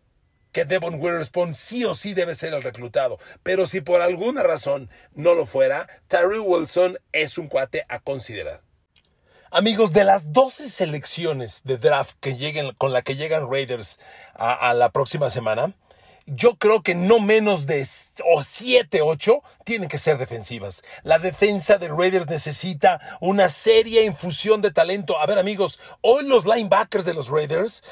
que 0.51 0.65
Devon 0.65 1.01
Witherspoon 1.01 1.53
sí 1.53 1.83
o 1.85 1.93
sí 1.95 2.13
debe 2.13 2.35
ser 2.35 2.53
el 2.53 2.61
reclutado. 2.61 3.17
Pero 3.43 3.65
si 3.65 3.81
por 3.81 4.01
alguna 4.01 4.43
razón 4.43 4.89
no 5.13 5.33
lo 5.33 5.45
fuera, 5.45 5.87
Tyree 6.07 6.39
Wilson 6.39 6.97
es 7.11 7.37
un 7.37 7.47
cuate 7.47 7.83
a 7.89 7.99
considerar. 7.99 8.61
Amigos, 9.51 9.93
de 9.93 10.03
las 10.03 10.33
12 10.33 10.67
selecciones 10.67 11.61
de 11.63 11.77
draft 11.77 12.17
que 12.19 12.35
lleguen, 12.35 12.73
con 12.75 12.91
la 12.91 13.03
que 13.03 13.15
llegan 13.15 13.49
Raiders 13.49 13.99
a, 14.33 14.53
a 14.53 14.73
la 14.73 14.89
próxima 14.89 15.29
semana, 15.29 15.73
yo 16.25 16.55
creo 16.57 16.81
que 16.81 16.95
no 16.95 17.19
menos 17.19 17.67
de 17.67 17.85
7, 17.85 19.01
8 19.01 19.41
tienen 19.63 19.89
que 19.89 19.99
ser 19.99 20.17
defensivas. 20.17 20.83
La 21.03 21.19
defensa 21.19 21.77
de 21.77 21.89
Raiders 21.89 22.27
necesita 22.27 22.99
una 23.19 23.49
seria 23.49 24.03
infusión 24.03 24.61
de 24.61 24.71
talento. 24.71 25.19
A 25.19 25.25
ver 25.25 25.37
amigos, 25.37 25.79
hoy 26.01 26.25
los 26.27 26.45
linebackers 26.45 27.05
de 27.05 27.13
los 27.13 27.29
Raiders 27.29 27.83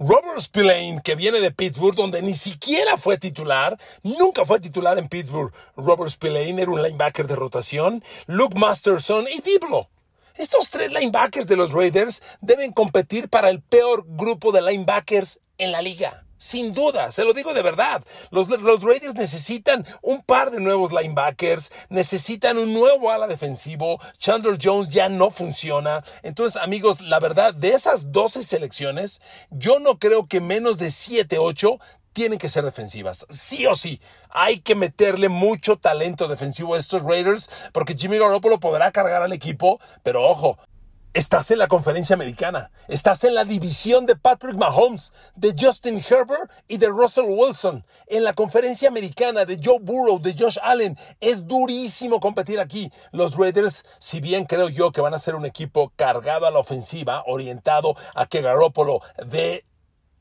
Robert 0.00 0.40
Spillane, 0.40 1.02
que 1.04 1.14
viene 1.14 1.40
de 1.40 1.50
Pittsburgh, 1.50 1.94
donde 1.94 2.22
ni 2.22 2.34
siquiera 2.34 2.96
fue 2.96 3.18
titular, 3.18 3.78
nunca 4.02 4.46
fue 4.46 4.58
titular 4.58 4.98
en 4.98 5.08
Pittsburgh. 5.08 5.52
Robert 5.76 6.10
Spillane 6.10 6.62
era 6.62 6.70
un 6.70 6.82
linebacker 6.82 7.26
de 7.26 7.36
rotación. 7.36 8.02
Luke 8.26 8.58
Masterson 8.58 9.26
y 9.30 9.42
Diblo. 9.42 9.90
Estos 10.36 10.70
tres 10.70 10.90
linebackers 10.90 11.46
de 11.46 11.56
los 11.56 11.72
Raiders 11.72 12.22
deben 12.40 12.72
competir 12.72 13.28
para 13.28 13.50
el 13.50 13.60
peor 13.60 14.04
grupo 14.06 14.52
de 14.52 14.62
linebackers 14.62 15.38
en 15.58 15.70
la 15.70 15.82
liga. 15.82 16.24
Sin 16.40 16.72
duda, 16.72 17.12
se 17.12 17.22
lo 17.22 17.34
digo 17.34 17.52
de 17.52 17.60
verdad. 17.60 18.02
Los, 18.30 18.48
los, 18.48 18.82
Raiders 18.82 19.14
necesitan 19.14 19.86
un 20.00 20.22
par 20.22 20.50
de 20.50 20.58
nuevos 20.58 20.90
linebackers, 20.90 21.70
necesitan 21.90 22.56
un 22.56 22.72
nuevo 22.72 23.10
ala 23.10 23.26
defensivo. 23.26 24.00
Chandler 24.16 24.56
Jones 24.60 24.88
ya 24.88 25.10
no 25.10 25.28
funciona. 25.28 26.02
Entonces, 26.22 26.60
amigos, 26.62 27.02
la 27.02 27.20
verdad, 27.20 27.52
de 27.52 27.74
esas 27.74 28.10
12 28.10 28.42
selecciones, 28.42 29.20
yo 29.50 29.80
no 29.80 29.98
creo 29.98 30.28
que 30.28 30.40
menos 30.40 30.78
de 30.78 30.90
7, 30.90 31.36
8 31.38 31.78
tienen 32.14 32.38
que 32.38 32.48
ser 32.48 32.64
defensivas. 32.64 33.26
Sí 33.28 33.66
o 33.66 33.74
sí. 33.74 34.00
Hay 34.30 34.60
que 34.60 34.74
meterle 34.74 35.28
mucho 35.28 35.76
talento 35.76 36.26
defensivo 36.26 36.74
a 36.74 36.78
estos 36.78 37.02
Raiders 37.02 37.50
porque 37.72 37.94
Jimmy 37.94 38.16
Garoppolo 38.16 38.58
podrá 38.60 38.92
cargar 38.92 39.22
al 39.22 39.34
equipo, 39.34 39.78
pero 40.02 40.26
ojo, 40.26 40.58
Estás 41.12 41.50
en 41.50 41.58
la 41.58 41.66
conferencia 41.66 42.14
americana, 42.14 42.70
estás 42.86 43.24
en 43.24 43.34
la 43.34 43.44
división 43.44 44.06
de 44.06 44.14
Patrick 44.14 44.54
Mahomes, 44.54 45.12
de 45.34 45.56
Justin 45.58 45.96
Herbert 46.08 46.52
y 46.68 46.76
de 46.76 46.86
Russell 46.86 47.24
Wilson. 47.26 47.84
En 48.06 48.22
la 48.22 48.32
conferencia 48.32 48.88
americana 48.88 49.44
de 49.44 49.58
Joe 49.60 49.80
Burrow, 49.80 50.20
de 50.20 50.36
Josh 50.38 50.58
Allen. 50.62 50.96
Es 51.18 51.48
durísimo 51.48 52.20
competir 52.20 52.60
aquí. 52.60 52.92
Los 53.10 53.36
Raiders, 53.36 53.84
si 53.98 54.20
bien 54.20 54.44
creo 54.44 54.68
yo 54.68 54.92
que 54.92 55.00
van 55.00 55.14
a 55.14 55.18
ser 55.18 55.34
un 55.34 55.46
equipo 55.46 55.92
cargado 55.96 56.46
a 56.46 56.52
la 56.52 56.60
ofensiva, 56.60 57.24
orientado 57.26 57.96
a 58.14 58.26
que 58.26 58.40
Garoppolo 58.40 59.00
dé 59.26 59.64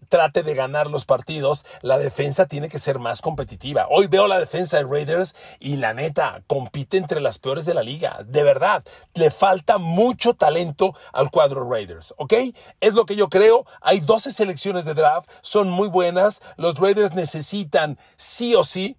trate 0.09 0.43
de 0.43 0.55
ganar 0.55 0.87
los 0.87 1.05
partidos, 1.05 1.65
la 1.81 1.97
defensa 1.97 2.47
tiene 2.47 2.67
que 2.67 2.79
ser 2.79 2.99
más 2.99 3.21
competitiva. 3.21 3.87
Hoy 3.89 4.07
veo 4.07 4.27
la 4.27 4.39
defensa 4.39 4.77
de 4.77 4.83
Raiders 4.83 5.35
y 5.59 5.77
la 5.77 5.93
neta, 5.93 6.43
compite 6.47 6.97
entre 6.97 7.21
las 7.21 7.37
peores 7.37 7.65
de 7.65 7.73
la 7.73 7.83
liga. 7.83 8.19
De 8.25 8.43
verdad, 8.43 8.83
le 9.13 9.31
falta 9.31 9.77
mucho 9.77 10.33
talento 10.33 10.95
al 11.13 11.31
cuadro 11.31 11.69
Raiders, 11.69 12.13
¿ok? 12.17 12.33
Es 12.81 12.93
lo 12.93 13.05
que 13.05 13.15
yo 13.15 13.29
creo. 13.29 13.65
Hay 13.81 14.01
12 14.01 14.31
selecciones 14.31 14.85
de 14.85 14.95
draft, 14.95 15.29
son 15.41 15.69
muy 15.69 15.87
buenas. 15.87 16.41
Los 16.57 16.75
Raiders 16.75 17.13
necesitan 17.13 17.97
sí 18.17 18.55
o 18.55 18.63
sí 18.63 18.97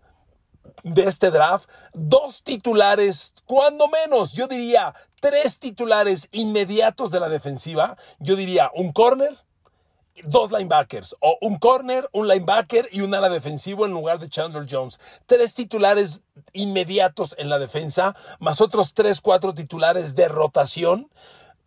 de 0.85 1.05
este 1.05 1.31
draft 1.31 1.69
dos 1.93 2.43
titulares, 2.43 3.35
cuando 3.45 3.89
menos, 3.89 4.33
yo 4.33 4.47
diría 4.47 4.95
tres 5.21 5.59
titulares 5.59 6.29
inmediatos 6.33 7.11
de 7.11 7.21
la 7.21 7.29
defensiva. 7.29 7.97
Yo 8.19 8.37
diría 8.37 8.71
un 8.75 8.93
corner 8.93 9.37
dos 10.25 10.51
linebackers, 10.53 11.17
o 11.21 11.39
un 11.41 11.59
corner, 11.59 12.09
un 12.13 12.29
linebacker 12.29 12.89
y 12.93 13.01
un 13.01 13.15
ala 13.15 13.29
defensivo 13.29 13.87
en 13.87 13.93
lugar 13.93 14.19
de 14.19 14.29
Chandler 14.29 14.67
Jones. 14.69 15.01
Tres 15.27 15.55
titulares 15.55 16.21
inmediatos 16.53 17.35
en 17.39 17.49
la 17.49 17.59
defensa, 17.59 18.15
más 18.39 18.61
otros 18.61 18.95
tres, 18.95 19.21
cuatro 19.21 19.55
titulares 19.55 20.15
de 20.15 20.29
rotación 20.29 21.09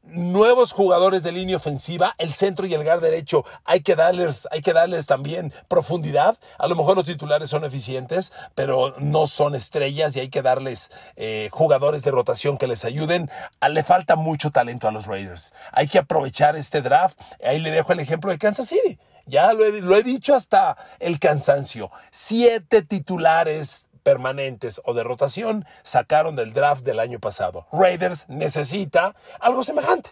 nuevos 0.03 0.74
jugadores 0.74 1.24
de 1.24 1.31
línea 1.31 1.57
ofensiva, 1.57 2.13
el 2.17 2.33
centro 2.33 2.65
y 2.67 2.74
el 2.74 2.83
gar 2.83 3.00
derecho, 3.00 3.45
hay 3.63 3.81
que 3.81 3.95
darles, 3.95 4.48
hay 4.51 4.62
que 4.62 4.74
darles 4.74 5.05
también 5.05 5.53
profundidad. 5.67 6.38
A 6.57 6.67
lo 6.67 6.75
mejor 6.75 6.95
los 6.95 7.05
titulares 7.05 7.50
son 7.50 7.63
eficientes, 7.63 8.33
pero 8.55 8.95
no 9.00 9.27
son 9.27 9.55
estrellas 9.55 10.15
y 10.15 10.19
hay 10.19 10.29
que 10.29 10.41
darles 10.41 10.91
eh, 11.15 11.50
jugadores 11.51 12.03
de 12.03 12.12
rotación 12.12 12.57
que 12.57 12.67
les 12.67 12.86
ayuden. 12.86 13.29
Ah, 13.60 13.69
le 13.69 13.83
falta 13.83 14.15
mucho 14.15 14.51
talento 14.51 14.88
a 14.88 14.91
los 14.91 15.07
Raiders. 15.07 15.53
Hay 15.72 15.88
que 15.88 16.00
aprovechar 16.00 16.55
este 16.55 16.81
draft. 16.81 17.19
Ahí 17.43 17.60
le 17.60 17.72
dejo 17.72 17.93
el 17.93 18.00
ejemplo 18.00 18.31
de 18.31 18.38
Kansas 18.38 18.67
City. 18.67 19.00
Ya 19.25 19.53
lo 19.53 19.95
he 19.95 20.03
dicho 20.03 20.36
hasta 20.36 20.75
el 21.00 21.17
cansancio. 21.17 21.91
Siete 22.12 22.81
titulares 22.81 23.88
permanentes 24.03 24.81
o 24.86 24.93
de 24.93 25.03
rotación 25.03 25.65
sacaron 25.81 26.36
del 26.36 26.53
draft 26.53 26.83
del 26.83 27.00
año 27.00 27.19
pasado. 27.19 27.65
Raiders 27.72 28.27
necesita 28.29 29.15
algo 29.39 29.63
semejante. 29.63 30.12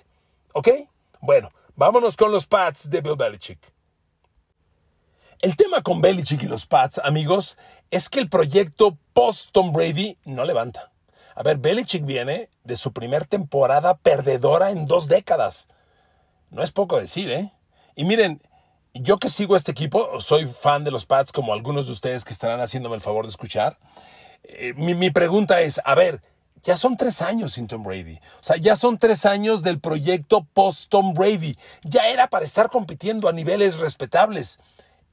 ¿Ok? 0.54 0.70
Bueno, 1.20 1.50
vámonos 1.76 2.18
con 2.18 2.32
los 2.32 2.48
Pats 2.48 2.90
de 2.90 3.02
Bill 3.02 3.16
Belichick. 3.16 3.60
El 5.42 5.56
tema 5.56 5.82
con 5.82 6.02
Belichick 6.02 6.44
y 6.44 6.48
los 6.48 6.66
Pats, 6.66 7.00
amigos, 7.04 7.58
es 7.90 8.10
que 8.10 8.20
el 8.20 8.30
proyecto 8.30 8.98
post-Tom 9.14 9.74
Brady 9.74 10.18
no 10.24 10.46
levanta. 10.46 10.92
A 11.36 11.44
ver, 11.44 11.58
Belichick 11.58 12.06
viene 12.06 12.50
de 12.64 12.76
su 12.76 12.94
primer 12.94 13.26
temporada 13.26 13.98
perdedora 13.98 14.72
en 14.72 14.86
dos 14.86 15.08
décadas. 15.08 15.68
No 16.50 16.64
es 16.64 16.72
poco 16.72 17.00
decir, 17.00 17.32
¿eh? 17.32 17.52
Y 17.96 18.06
miren, 18.06 18.42
yo 18.94 19.18
que 19.18 19.30
sigo 19.30 19.56
este 19.56 19.72
equipo, 19.72 20.20
soy 20.20 20.46
fan 20.46 20.84
de 20.84 20.92
los 20.92 21.06
Pats 21.06 21.32
como 21.32 21.54
algunos 21.54 21.88
de 21.88 21.94
ustedes 21.94 22.26
que 22.26 22.34
estarán 22.34 22.60
haciéndome 22.60 22.96
el 22.96 23.02
favor 23.02 23.26
de 23.26 23.32
escuchar. 23.32 23.78
Eh, 24.44 24.74
mi, 24.76 24.96
mi, 24.96 25.12
pregunta 25.12 25.62
es, 25.62 25.80
a 25.86 25.96
ver, 25.96 26.22
ya 26.64 26.78
son 26.78 26.98
tres 26.98 27.22
años 27.22 27.54
sin 27.54 27.68
Tom 27.68 27.84
Brady. 27.84 28.18
O 28.18 28.44
sea, 28.44 28.58
ya 28.58 28.76
son 28.76 28.98
tres 28.98 29.26
años 29.26 29.64
del 29.64 29.80
proyecto 29.80 30.46
post-Tom 30.54 31.14
Brady. 31.14 31.58
Ya 31.84 32.10
era 32.10 32.28
para 32.28 32.46
estar 32.46 32.70
compitiendo 32.70 33.30
a 33.30 33.34
niveles 33.34 33.80
respetables. 33.80 34.60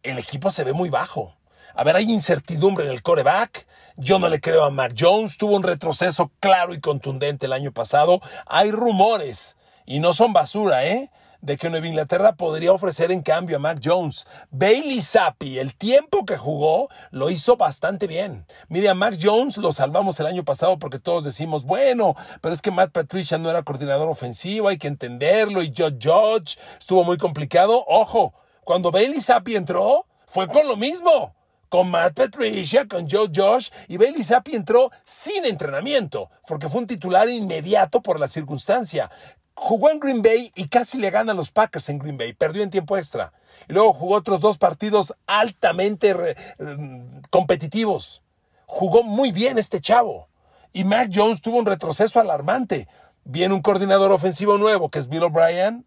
El 0.02 0.18
equipo 0.18 0.50
se 0.50 0.64
ve 0.64 0.72
muy 0.72 0.90
bajo. 0.90 1.34
A 1.74 1.84
ver, 1.84 1.96
hay 1.96 2.12
incertidumbre 2.12 2.84
en 2.84 2.90
el 2.90 3.02
coreback. 3.02 3.66
Yo 3.96 4.18
no 4.18 4.28
le 4.28 4.40
creo 4.40 4.64
a 4.64 4.70
Mac 4.70 4.94
Jones. 4.98 5.38
Tuvo 5.38 5.56
un 5.56 5.62
retroceso 5.62 6.30
claro 6.40 6.74
y 6.74 6.80
contundente 6.80 7.46
el 7.46 7.52
año 7.52 7.72
pasado. 7.72 8.20
Hay 8.46 8.70
rumores. 8.70 9.56
Y 9.86 10.00
no 10.00 10.12
son 10.12 10.32
basura, 10.34 10.84
¿eh? 10.84 11.10
De 11.40 11.56
que 11.56 11.70
Nueva 11.70 11.86
Inglaterra 11.86 12.34
podría 12.34 12.72
ofrecer 12.72 13.12
en 13.12 13.22
cambio 13.22 13.56
a 13.56 13.60
Mac 13.60 13.80
Jones. 13.82 14.26
Bailey 14.50 15.00
Zappi, 15.00 15.58
el 15.58 15.74
tiempo 15.74 16.24
que 16.24 16.36
jugó, 16.36 16.88
lo 17.10 17.30
hizo 17.30 17.56
bastante 17.56 18.06
bien. 18.06 18.46
Mire, 18.68 18.88
a 18.88 18.94
Mac 18.94 19.18
Jones 19.20 19.56
lo 19.56 19.72
salvamos 19.72 20.18
el 20.20 20.26
año 20.26 20.44
pasado 20.44 20.78
porque 20.78 20.98
todos 20.98 21.24
decimos, 21.24 21.64
bueno, 21.64 22.14
pero 22.40 22.54
es 22.54 22.62
que 22.62 22.70
Matt 22.70 22.92
Patricia 22.92 23.38
no 23.38 23.50
era 23.50 23.62
coordinador 23.62 24.08
ofensivo, 24.08 24.68
hay 24.68 24.78
que 24.78 24.88
entenderlo, 24.88 25.62
y 25.62 25.72
Joe 25.76 25.96
Judge 26.00 26.58
estuvo 26.78 27.04
muy 27.04 27.18
complicado. 27.18 27.84
Ojo, 27.86 28.34
cuando 28.64 28.90
Bailey 28.90 29.20
Zappi 29.20 29.56
entró, 29.56 30.06
fue 30.26 30.48
con 30.48 30.66
lo 30.66 30.76
mismo 30.76 31.34
con 31.68 31.90
Matt 31.90 32.14
Patricia, 32.14 32.86
con 32.88 33.08
Joe 33.08 33.28
Josh, 33.34 33.70
y 33.88 33.96
Bailey 33.98 34.22
Zappi 34.22 34.56
entró 34.56 34.90
sin 35.04 35.44
entrenamiento, 35.44 36.30
porque 36.46 36.68
fue 36.68 36.80
un 36.80 36.86
titular 36.86 37.28
inmediato 37.28 38.00
por 38.02 38.18
la 38.18 38.26
circunstancia 38.26 39.10
jugó 39.58 39.90
en 39.90 40.00
Green 40.00 40.22
Bay 40.22 40.52
y 40.54 40.68
casi 40.68 40.98
le 40.98 41.10
gana 41.10 41.32
a 41.32 41.34
los 41.34 41.50
Packers 41.50 41.88
en 41.88 41.98
Green 41.98 42.16
Bay. 42.16 42.32
Perdió 42.32 42.62
en 42.62 42.70
tiempo 42.70 42.96
extra. 42.96 43.32
Y 43.68 43.72
luego 43.72 43.92
jugó 43.92 44.14
otros 44.14 44.40
dos 44.40 44.56
partidos 44.58 45.14
altamente 45.26 46.14
mm, 46.58 47.20
competitivos. 47.30 48.22
Jugó 48.66 49.02
muy 49.02 49.32
bien 49.32 49.58
este 49.58 49.80
chavo. 49.80 50.28
Y 50.72 50.84
Mac 50.84 51.10
Jones 51.12 51.42
tuvo 51.42 51.58
un 51.58 51.66
retroceso 51.66 52.20
alarmante. 52.20 52.88
Viene 53.24 53.54
un 53.54 53.62
coordinador 53.62 54.12
ofensivo 54.12 54.58
nuevo 54.58 54.90
que 54.90 54.98
es 55.00 55.08
Bill 55.08 55.24
O'Brien. 55.24 55.84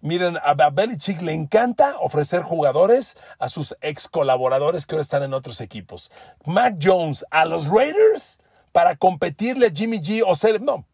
Miren, 0.00 0.36
a 0.42 0.52
Belichick 0.70 1.22
le 1.22 1.32
encanta 1.32 1.96
ofrecer 1.98 2.42
jugadores 2.42 3.16
a 3.38 3.48
sus 3.48 3.74
ex 3.80 4.06
colaboradores 4.06 4.84
que 4.84 4.94
ahora 4.94 5.02
están 5.02 5.22
en 5.22 5.32
otros 5.32 5.62
equipos. 5.62 6.12
Mac 6.44 6.76
Jones 6.80 7.24
a 7.30 7.46
los 7.46 7.68
Raiders 7.68 8.38
para 8.74 8.96
competirle 8.96 9.68
a 9.68 9.70
Jimmy 9.70 10.00
G 10.00 10.24
o 10.26 10.34
ser, 10.34 10.60
no, 10.60 10.84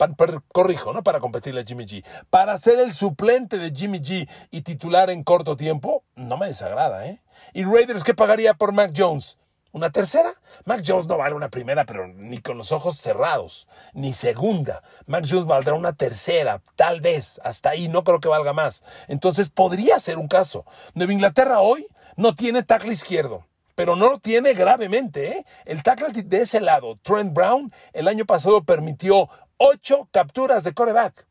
corrijo, 0.53 0.93
no 0.93 1.03
para 1.03 1.19
competirle 1.19 1.63
a 1.63 1.65
Jimmy 1.65 1.87
G, 1.87 2.05
para 2.29 2.59
ser 2.59 2.79
el 2.79 2.93
suplente 2.93 3.57
de 3.57 3.71
Jimmy 3.71 4.01
G 4.01 4.29
y 4.51 4.61
titular 4.61 5.09
en 5.09 5.25
corto 5.25 5.57
tiempo, 5.57 6.05
no 6.15 6.37
me 6.37 6.49
desagrada, 6.49 7.07
¿eh? 7.07 7.23
¿Y 7.55 7.65
Raiders 7.65 8.05
qué 8.05 8.13
pagaría 8.13 8.53
por 8.53 8.73
Mac 8.73 8.93
Jones? 8.95 9.39
¿Una 9.73 9.91
tercera? 9.91 10.35
Mac 10.67 10.83
Jones 10.87 11.07
no 11.07 11.17
vale 11.17 11.35
una 11.35 11.49
primera, 11.49 11.87
pero 11.87 12.07
ni 12.07 12.43
con 12.43 12.59
los 12.59 12.71
ojos 12.71 12.99
cerrados, 12.99 13.67
ni 13.95 14.13
segunda. 14.13 14.83
Mac 15.07 15.25
Jones 15.27 15.47
valdrá 15.47 15.73
una 15.73 15.95
tercera, 15.95 16.61
tal 16.77 17.01
vez, 17.01 17.41
hasta 17.45 17.71
ahí, 17.71 17.89
no 17.89 18.05
creo 18.05 18.21
que 18.21 18.29
valga 18.29 18.53
más. 18.53 18.85
Entonces 19.09 19.49
podría 19.49 19.99
ser 20.01 20.19
un 20.19 20.29
caso. 20.29 20.67
Nueva 20.93 21.15
Inglaterra 21.15 21.61
hoy 21.61 21.87
no 22.17 22.35
tiene 22.35 22.63
tackle 22.63 22.93
izquierdo 22.93 23.47
pero 23.81 23.97
no 23.97 24.11
lo 24.11 24.19
tiene 24.19 24.53
gravemente. 24.53 25.29
¿eh? 25.29 25.47
El 25.65 25.83
tackle 25.83 26.13
de 26.13 26.43
ese 26.43 26.61
lado, 26.61 26.99
Trent 27.01 27.33
Brown, 27.33 27.73
el 27.95 28.09
año 28.09 28.27
pasado 28.27 28.63
permitió 28.63 29.31
ocho 29.57 30.07
capturas 30.13 30.65
de 30.65 30.75
coreback. 30.75 31.27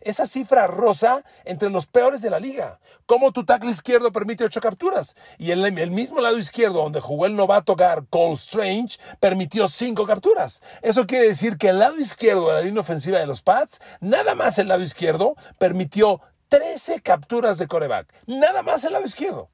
esa 0.00 0.24
cifra 0.24 0.66
rosa 0.66 1.24
entre 1.44 1.68
los 1.68 1.84
peores 1.84 2.22
de 2.22 2.30
la 2.30 2.40
liga. 2.40 2.80
¿Cómo 3.04 3.32
tu 3.32 3.44
tackle 3.44 3.70
izquierdo 3.70 4.12
permite 4.12 4.44
ocho 4.44 4.62
capturas? 4.62 5.14
Y 5.36 5.50
el 5.50 5.90
mismo 5.90 6.22
lado 6.22 6.38
izquierdo, 6.38 6.82
donde 6.82 7.02
jugó 7.02 7.26
el 7.26 7.36
novato 7.36 7.76
Gar 7.76 8.06
Cole 8.08 8.32
Strange, 8.32 8.98
permitió 9.20 9.68
cinco 9.68 10.06
capturas. 10.06 10.62
Eso 10.80 11.06
quiere 11.06 11.28
decir 11.28 11.58
que 11.58 11.68
el 11.68 11.80
lado 11.80 11.98
izquierdo 11.98 12.48
de 12.48 12.54
la 12.54 12.60
línea 12.62 12.80
ofensiva 12.80 13.18
de 13.18 13.26
los 13.26 13.42
Pats, 13.42 13.78
nada 14.00 14.34
más 14.34 14.58
el 14.58 14.68
lado 14.68 14.82
izquierdo, 14.82 15.36
permitió 15.58 16.22
13 16.48 17.02
capturas 17.02 17.58
de 17.58 17.66
coreback. 17.66 18.10
Nada 18.26 18.62
más 18.62 18.84
el 18.84 18.94
lado 18.94 19.04
izquierdo. 19.04 19.50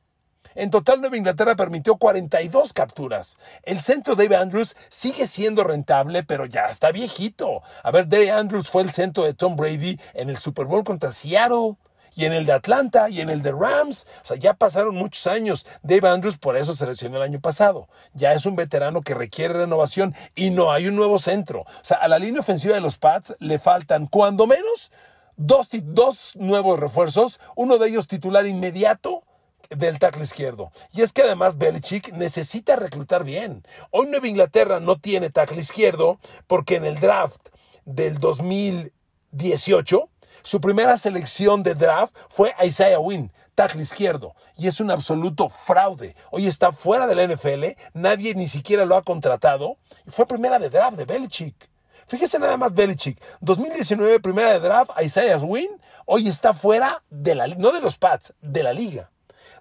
En 0.56 0.70
total, 0.70 1.02
Nueva 1.02 1.18
Inglaterra 1.18 1.54
permitió 1.54 1.96
42 1.96 2.72
capturas. 2.72 3.36
El 3.62 3.78
centro 3.80 4.16
Dave 4.16 4.36
Andrews 4.36 4.74
sigue 4.88 5.26
siendo 5.26 5.64
rentable, 5.64 6.22
pero 6.22 6.46
ya 6.46 6.64
está 6.66 6.92
viejito. 6.92 7.62
A 7.82 7.90
ver, 7.90 8.08
Dave 8.08 8.30
Andrews 8.30 8.70
fue 8.70 8.82
el 8.82 8.90
centro 8.90 9.24
de 9.24 9.34
Tom 9.34 9.54
Brady 9.54 10.00
en 10.14 10.30
el 10.30 10.38
Super 10.38 10.64
Bowl 10.64 10.82
contra 10.82 11.12
Seattle 11.12 11.76
y 12.14 12.24
en 12.24 12.32
el 12.32 12.46
de 12.46 12.52
Atlanta 12.52 13.10
y 13.10 13.20
en 13.20 13.28
el 13.28 13.42
de 13.42 13.52
Rams. 13.52 14.06
O 14.22 14.26
sea, 14.26 14.38
ya 14.38 14.54
pasaron 14.54 14.94
muchos 14.94 15.26
años. 15.26 15.66
Dave 15.82 16.08
Andrews 16.08 16.38
por 16.38 16.56
eso 16.56 16.74
se 16.74 16.86
lesionó 16.86 17.18
el 17.18 17.22
año 17.24 17.40
pasado. 17.40 17.90
Ya 18.14 18.32
es 18.32 18.46
un 18.46 18.56
veterano 18.56 19.02
que 19.02 19.12
requiere 19.12 19.52
renovación 19.52 20.14
y 20.34 20.48
no 20.48 20.72
hay 20.72 20.88
un 20.88 20.96
nuevo 20.96 21.18
centro. 21.18 21.60
O 21.60 21.84
sea, 21.84 21.98
a 21.98 22.08
la 22.08 22.18
línea 22.18 22.40
ofensiva 22.40 22.74
de 22.74 22.80
los 22.80 22.96
Pats 22.96 23.36
le 23.40 23.58
faltan, 23.58 24.06
cuando 24.06 24.46
menos, 24.46 24.90
dos, 25.36 25.68
dos 25.82 26.34
nuevos 26.36 26.80
refuerzos. 26.80 27.40
Uno 27.56 27.76
de 27.76 27.88
ellos 27.90 28.06
titular 28.06 28.46
inmediato 28.46 29.22
del 29.70 29.98
tackle 29.98 30.22
izquierdo. 30.22 30.70
Y 30.92 31.02
es 31.02 31.12
que 31.12 31.22
además 31.22 31.58
Belichick 31.58 32.12
necesita 32.12 32.76
reclutar 32.76 33.24
bien. 33.24 33.66
Hoy 33.90 34.06
Nueva 34.06 34.28
Inglaterra 34.28 34.80
no 34.80 34.98
tiene 34.98 35.30
tackle 35.30 35.60
izquierdo 35.60 36.18
porque 36.46 36.76
en 36.76 36.84
el 36.84 37.00
draft 37.00 37.48
del 37.84 38.18
2018 38.18 40.10
su 40.46 40.60
primera 40.60 40.96
selección 40.96 41.64
de 41.64 41.74
draft 41.74 42.14
fue 42.28 42.54
Isaiah 42.64 43.00
Wynn, 43.00 43.32
tackle 43.56 43.82
izquierdo, 43.82 44.36
y 44.56 44.68
es 44.68 44.78
un 44.78 44.92
absoluto 44.92 45.48
fraude. 45.48 46.14
Hoy 46.30 46.46
está 46.46 46.70
fuera 46.70 47.08
de 47.08 47.16
la 47.16 47.26
NFL, 47.26 47.64
nadie 47.94 48.32
ni 48.36 48.46
siquiera 48.46 48.84
lo 48.84 48.94
ha 48.94 49.02
contratado, 49.02 49.76
y 50.06 50.10
fue 50.10 50.24
primera 50.26 50.60
de 50.60 50.70
draft 50.70 50.98
de 50.98 51.04
Belichick. 51.04 51.68
Fíjese 52.06 52.38
nada 52.38 52.56
más 52.56 52.74
Belichick, 52.74 53.20
2019 53.40 54.20
primera 54.20 54.52
de 54.52 54.60
draft 54.60 54.92
Isaiah 55.02 55.38
Wynn, 55.38 55.80
hoy 56.04 56.28
está 56.28 56.54
fuera 56.54 57.02
de 57.10 57.34
la 57.34 57.48
no 57.48 57.72
de 57.72 57.80
los 57.80 57.98
Pats, 57.98 58.32
de 58.40 58.62
la 58.62 58.72
liga. 58.72 59.10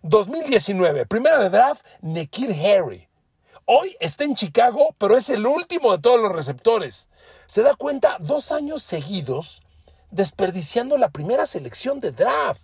2019, 0.07 1.07
primera 1.07 1.39
de 1.39 1.49
draft, 1.49 1.83
Nekir 1.99 2.51
Harry. 2.51 3.07
Hoy 3.65 3.97
está 3.99 4.23
en 4.23 4.35
Chicago, 4.35 4.93
pero 4.99 5.17
es 5.17 5.31
el 5.31 5.47
último 5.47 5.93
de 5.93 5.97
todos 5.97 6.19
los 6.21 6.31
receptores. 6.31 7.09
Se 7.47 7.63
da 7.63 7.73
cuenta 7.73 8.17
dos 8.19 8.51
años 8.51 8.83
seguidos 8.83 9.63
desperdiciando 10.11 10.99
la 10.99 11.09
primera 11.09 11.47
selección 11.47 12.01
de 12.01 12.11
draft. 12.11 12.61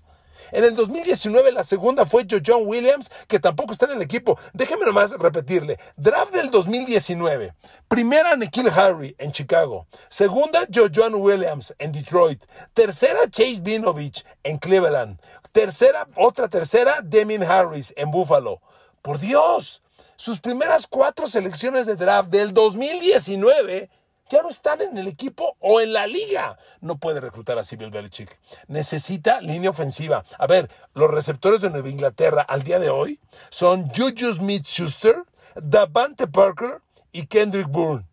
En 0.51 0.63
el 0.63 0.75
2019 0.75 1.51
la 1.51 1.63
segunda 1.63 2.05
fue 2.05 2.25
John 2.29 2.63
Williams, 2.65 3.11
que 3.27 3.39
tampoco 3.39 3.73
está 3.73 3.85
en 3.85 3.97
el 3.97 4.01
equipo. 4.01 4.37
Déjeme 4.53 4.85
nomás 4.85 5.11
repetirle. 5.11 5.77
Draft 5.95 6.33
del 6.33 6.51
2019. 6.51 7.53
Primera 7.87 8.35
Nikhil 8.35 8.69
Harry 8.69 9.15
en 9.17 9.31
Chicago. 9.31 9.87
Segunda 10.09 10.67
John 10.73 11.15
Williams 11.15 11.73
en 11.79 11.91
Detroit. 11.91 12.43
Tercera 12.73 13.29
Chase 13.29 13.61
Vinovich 13.61 14.25
en 14.43 14.57
Cleveland. 14.57 15.19
Tercera, 15.51 16.07
otra 16.15 16.47
tercera 16.47 17.01
Deming 17.03 17.43
Harris 17.43 17.93
en 17.97 18.11
Buffalo. 18.11 18.61
Por 19.01 19.19
Dios, 19.19 19.81
sus 20.15 20.39
primeras 20.39 20.87
cuatro 20.87 21.27
selecciones 21.27 21.85
de 21.85 21.95
draft 21.95 22.29
del 22.29 22.53
2019 22.53 23.89
ya 24.31 24.41
no 24.41 24.49
están 24.49 24.81
en 24.81 24.97
el 24.97 25.07
equipo 25.07 25.57
o 25.59 25.81
en 25.81 25.91
la 25.91 26.07
liga. 26.07 26.57
No 26.79 26.97
puede 26.97 27.19
reclutar 27.19 27.59
a 27.59 27.63
Sibyl 27.63 27.91
Belichick. 27.91 28.39
Necesita 28.67 29.41
línea 29.41 29.69
ofensiva. 29.69 30.23
A 30.39 30.47
ver, 30.47 30.69
los 30.93 31.11
receptores 31.11 31.59
de 31.59 31.69
Nueva 31.69 31.89
Inglaterra 31.89 32.41
al 32.41 32.63
día 32.63 32.79
de 32.79 32.89
hoy 32.89 33.19
son 33.49 33.89
Juju 33.89 34.33
Smith-Schuster, 34.33 35.23
Davante 35.55 36.27
Parker 36.27 36.81
y 37.11 37.27
Kendrick 37.27 37.67
Bourne. 37.67 38.07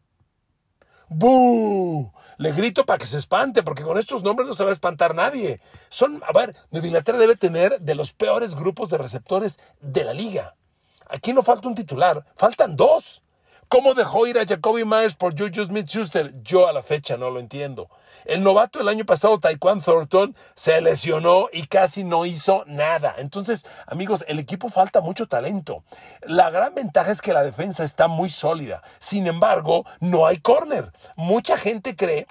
¡Boo! 1.08 2.12
Le 2.36 2.52
grito 2.52 2.84
para 2.84 2.98
que 2.98 3.06
se 3.06 3.18
espante, 3.18 3.62
porque 3.62 3.82
con 3.82 3.96
estos 3.96 4.22
nombres 4.22 4.48
no 4.48 4.54
se 4.54 4.64
va 4.64 4.70
a 4.70 4.72
espantar 4.72 5.14
nadie. 5.14 5.60
Son, 5.88 6.20
a 6.26 6.32
ver, 6.32 6.54
Nueva 6.70 6.86
Inglaterra 6.86 7.18
debe 7.18 7.36
tener 7.36 7.80
de 7.80 7.94
los 7.94 8.12
peores 8.12 8.56
grupos 8.56 8.90
de 8.90 8.98
receptores 8.98 9.58
de 9.80 10.04
la 10.04 10.14
liga. 10.14 10.56
Aquí 11.08 11.32
no 11.32 11.42
falta 11.42 11.68
un 11.68 11.74
titular, 11.74 12.24
faltan 12.36 12.76
dos. 12.76 13.22
¿Cómo 13.68 13.92
dejó 13.92 14.26
ir 14.26 14.38
a 14.38 14.46
Jacoby 14.46 14.86
Myers 14.86 15.14
por 15.14 15.38
Juju 15.38 15.66
Smith-Schuster? 15.66 16.42
Yo 16.42 16.68
a 16.68 16.72
la 16.72 16.82
fecha 16.82 17.18
no 17.18 17.28
lo 17.28 17.38
entiendo. 17.38 17.90
El 18.24 18.42
novato 18.42 18.78
del 18.78 18.88
año 18.88 19.04
pasado, 19.04 19.38
Taekwondo 19.40 19.84
Thornton, 19.84 20.34
se 20.54 20.80
lesionó 20.80 21.50
y 21.52 21.66
casi 21.66 22.02
no 22.02 22.24
hizo 22.24 22.64
nada. 22.66 23.14
Entonces, 23.18 23.66
amigos, 23.86 24.24
el 24.26 24.38
equipo 24.38 24.70
falta 24.70 25.02
mucho 25.02 25.26
talento. 25.26 25.84
La 26.22 26.48
gran 26.48 26.74
ventaja 26.74 27.10
es 27.10 27.20
que 27.20 27.34
la 27.34 27.42
defensa 27.42 27.84
está 27.84 28.08
muy 28.08 28.30
sólida. 28.30 28.82
Sin 29.00 29.26
embargo, 29.26 29.84
no 30.00 30.26
hay 30.26 30.38
corner. 30.38 30.90
Mucha 31.16 31.58
gente 31.58 31.94
cree 31.94 32.26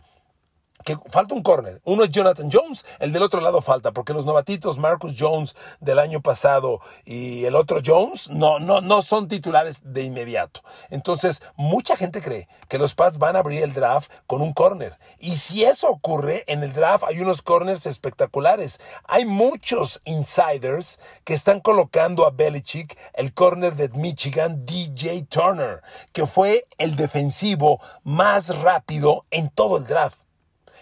que 0.88 0.98
falta 1.10 1.36
un 1.36 1.44
corner. 1.44 1.82
Uno 1.84 2.06
es 2.06 2.12
Jonathan 2.12 2.50
Jones, 2.50 2.86
el 3.00 3.12
del 3.12 3.22
otro 3.22 3.42
lado 3.42 3.62
falta, 3.62 3.92
porque 3.92 4.14
los 4.14 4.26
novatitos 4.26 4.78
Marcus 4.78 5.16
Jones 5.20 5.54
del 5.82 6.00
año 6.00 6.22
pasado 6.22 6.80
y 7.04 7.44
el 7.44 7.58
otro 7.58 7.82
Jones 7.86 8.30
no, 8.30 8.60
no, 8.60 8.80
no 8.80 9.02
son 9.02 9.28
titulares 9.28 9.82
de 9.84 10.04
inmediato. 10.04 10.64
Entonces, 10.90 11.44
mucha 11.58 11.98
gente 11.98 12.22
cree 12.22 12.48
que 12.70 12.78
los 12.78 12.96
Pats 12.96 13.18
van 13.18 13.36
a 13.36 13.40
abrir 13.40 13.64
el 13.64 13.74
draft 13.74 14.10
con 14.28 14.42
un 14.42 14.54
corner. 14.54 14.98
Y 15.20 15.36
si 15.36 15.66
eso 15.66 15.90
ocurre, 15.90 16.46
en 16.48 16.64
el 16.64 16.72
draft 16.72 17.04
hay 17.06 17.20
unos 17.20 17.42
corners 17.42 17.86
espectaculares. 17.86 18.80
Hay 19.10 19.26
muchos 19.26 20.00
insiders 20.06 21.02
que 21.26 21.34
están 21.34 21.60
colocando 21.60 22.26
a 22.26 22.30
Belichick 22.32 22.98
el 23.14 23.34
corner 23.34 23.76
de 23.76 23.90
Michigan, 23.90 24.66
DJ 24.66 25.24
Turner, 25.24 25.82
que 26.14 26.26
fue 26.26 26.64
el 26.78 26.96
defensivo 26.96 27.82
más 28.06 28.58
rápido 28.62 29.26
en 29.32 29.50
todo 29.50 29.76
el 29.76 29.86
draft. 29.86 30.27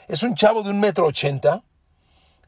Es 0.07 0.21
un 0.21 0.35
chavo 0.35 0.61
de 0.61 0.69
un 0.69 0.79
metro 0.79 1.07
ochenta 1.07 1.63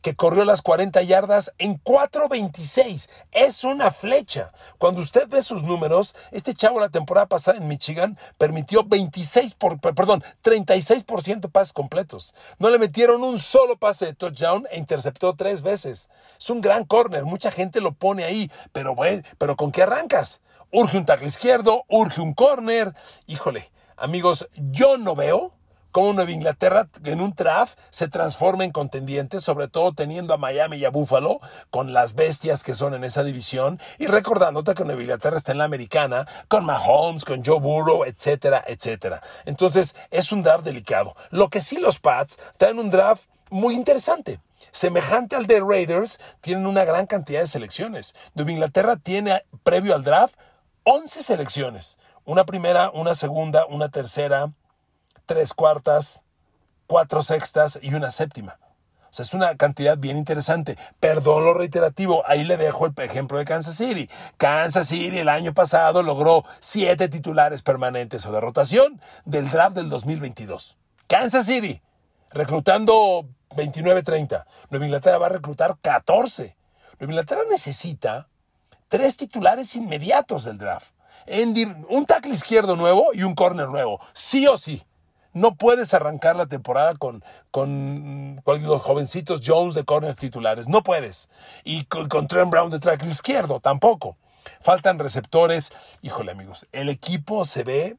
que 0.03 0.15
corrió 0.15 0.45
las 0.45 0.61
40 0.61 1.01
yardas 1.01 1.53
en 1.57 1.83
4.26. 1.83 3.09
Es 3.31 3.63
una 3.63 3.89
flecha. 3.89 4.51
Cuando 4.77 5.01
usted 5.01 5.27
ve 5.27 5.41
sus 5.41 5.63
números, 5.63 6.15
este 6.31 6.53
chavo 6.53 6.79
la 6.79 6.89
temporada 6.89 7.25
pasada 7.25 7.57
en 7.57 7.67
Michigan 7.67 8.15
permitió 8.37 8.83
26 8.83 9.55
por, 9.55 9.79
perdón, 9.79 10.23
36% 10.43 11.49
pases 11.51 11.73
completos. 11.73 12.35
No 12.59 12.69
le 12.69 12.77
metieron 12.77 13.23
un 13.23 13.39
solo 13.39 13.77
pase 13.77 14.05
de 14.05 14.13
touchdown 14.13 14.67
e 14.69 14.77
interceptó 14.77 15.35
tres 15.35 15.63
veces. 15.63 16.11
Es 16.37 16.49
un 16.51 16.61
gran 16.61 16.85
corner. 16.85 17.25
Mucha 17.25 17.49
gente 17.49 17.81
lo 17.81 17.93
pone 17.93 18.23
ahí. 18.23 18.51
Pero 18.71 18.93
bueno, 18.93 19.23
pero 19.39 19.55
¿con 19.55 19.71
qué 19.71 19.81
arrancas? 19.81 20.41
Urge 20.71 20.99
un 20.99 21.05
tackle 21.05 21.27
izquierdo, 21.27 21.85
urge 21.87 22.21
un 22.21 22.35
corner. 22.35 22.93
Híjole, 23.25 23.71
amigos, 23.95 24.47
yo 24.53 24.99
no 24.99 25.15
veo 25.15 25.56
cómo 25.97 26.13
Nueva 26.13 26.29
Inglaterra 26.29 26.87
en 27.05 27.21
un 27.21 27.33
draft 27.35 27.79
se 27.89 28.07
transforma 28.07 28.63
en 28.63 28.71
contendiente, 28.71 29.39
sobre 29.39 29.67
todo 29.67 29.93
teniendo 29.93 30.35
a 30.35 30.37
Miami 30.37 30.77
y 30.77 30.85
a 30.85 30.91
Buffalo 30.91 31.39
con 31.71 31.91
las 31.91 32.13
bestias 32.13 32.61
que 32.61 32.75
son 32.75 32.93
en 32.93 33.03
esa 33.03 33.23
división 33.23 33.79
y 33.97 34.05
recordándote 34.05 34.75
que 34.75 34.85
Nueva 34.85 35.01
Inglaterra 35.01 35.37
está 35.37 35.53
en 35.53 35.57
la 35.57 35.63
americana 35.63 36.27
con 36.49 36.65
Mahomes, 36.65 37.25
con 37.25 37.43
Joe 37.43 37.59
Burrow, 37.59 38.03
etcétera, 38.03 38.63
etcétera. 38.67 39.23
Entonces 39.45 39.95
es 40.11 40.31
un 40.31 40.43
draft 40.43 40.63
delicado. 40.63 41.15
Lo 41.31 41.49
que 41.49 41.61
sí 41.61 41.77
los 41.79 41.97
Pats 41.97 42.37
traen 42.57 42.77
un 42.77 42.91
draft 42.91 43.23
muy 43.49 43.73
interesante. 43.73 44.39
Semejante 44.69 45.35
al 45.35 45.47
de 45.47 45.61
Raiders, 45.61 46.19
tienen 46.41 46.67
una 46.67 46.85
gran 46.85 47.07
cantidad 47.07 47.39
de 47.39 47.47
selecciones. 47.47 48.13
Nueva 48.35 48.51
Inglaterra 48.51 48.97
tiene, 48.97 49.45
previo 49.63 49.95
al 49.95 50.03
draft, 50.03 50.35
11 50.83 51.23
selecciones. 51.23 51.97
Una 52.23 52.45
primera, 52.45 52.91
una 52.91 53.15
segunda, 53.15 53.65
una 53.65 53.89
tercera, 53.89 54.51
tres 55.27 55.53
cuartas, 55.53 56.23
cuatro 56.87 57.21
sextas 57.21 57.77
y 57.81 57.93
una 57.93 58.09
séptima. 58.09 58.57
O 59.11 59.13
sea, 59.13 59.23
es 59.23 59.33
una 59.33 59.55
cantidad 59.55 59.97
bien 59.97 60.17
interesante. 60.17 60.77
Perdón 60.99 61.45
lo 61.45 61.53
reiterativo, 61.53 62.23
ahí 62.25 62.43
le 62.43 62.57
dejo 62.57 62.87
el 62.87 62.93
ejemplo 62.97 63.37
de 63.37 63.45
Kansas 63.45 63.75
City. 63.75 64.09
Kansas 64.37 64.87
City 64.87 65.19
el 65.19 65.29
año 65.29 65.53
pasado 65.53 66.01
logró 66.01 66.43
siete 66.59 67.07
titulares 67.07 67.61
permanentes 67.61 68.25
o 68.25 68.31
de 68.31 68.41
rotación 68.41 68.99
del 69.25 69.49
draft 69.49 69.75
del 69.75 69.89
2022. 69.89 70.77
Kansas 71.07 71.45
City, 71.45 71.81
reclutando 72.31 73.27
29-30. 73.51 74.45
Nueva 74.69 74.85
Inglaterra 74.85 75.17
va 75.17 75.25
a 75.27 75.29
reclutar 75.29 75.77
14. 75.81 76.57
Nueva 76.99 77.13
Inglaterra 77.13 77.41
necesita 77.49 78.27
tres 78.87 79.17
titulares 79.17 79.75
inmediatos 79.75 80.45
del 80.45 80.57
draft. 80.57 80.91
un 81.89 82.05
tackle 82.05 82.33
izquierdo 82.33 82.75
nuevo 82.75 83.09
y 83.13 83.23
un 83.23 83.35
corner 83.35 83.69
nuevo. 83.69 83.99
Sí 84.13 84.47
o 84.47 84.57
sí. 84.57 84.83
No 85.37 85.55
puedes 85.55 85.93
arrancar 85.93 86.35
la 86.35 86.47
temporada 86.47 86.95
con, 86.95 87.23
con, 87.51 88.41
los 88.45 88.81
jovencitos 88.81 89.41
Jones 89.45 89.75
de 89.75 89.85
corner 89.85 90.15
titulares. 90.15 90.67
No 90.67 90.81
puedes. 90.83 91.29
Y 91.63 91.85
con, 91.85 92.27
Trent 92.27 92.49
Brown 92.49 92.71
de 92.71 92.79
track 92.79 93.03
izquierdo 93.05 93.59
tampoco. 93.59 94.17
Faltan 94.61 94.97
receptores. 94.97 95.71
Híjole, 96.01 96.31
amigos, 96.31 96.67
el 96.71 96.89
equipo 96.89 97.45
se 97.45 97.63
ve 97.63 97.97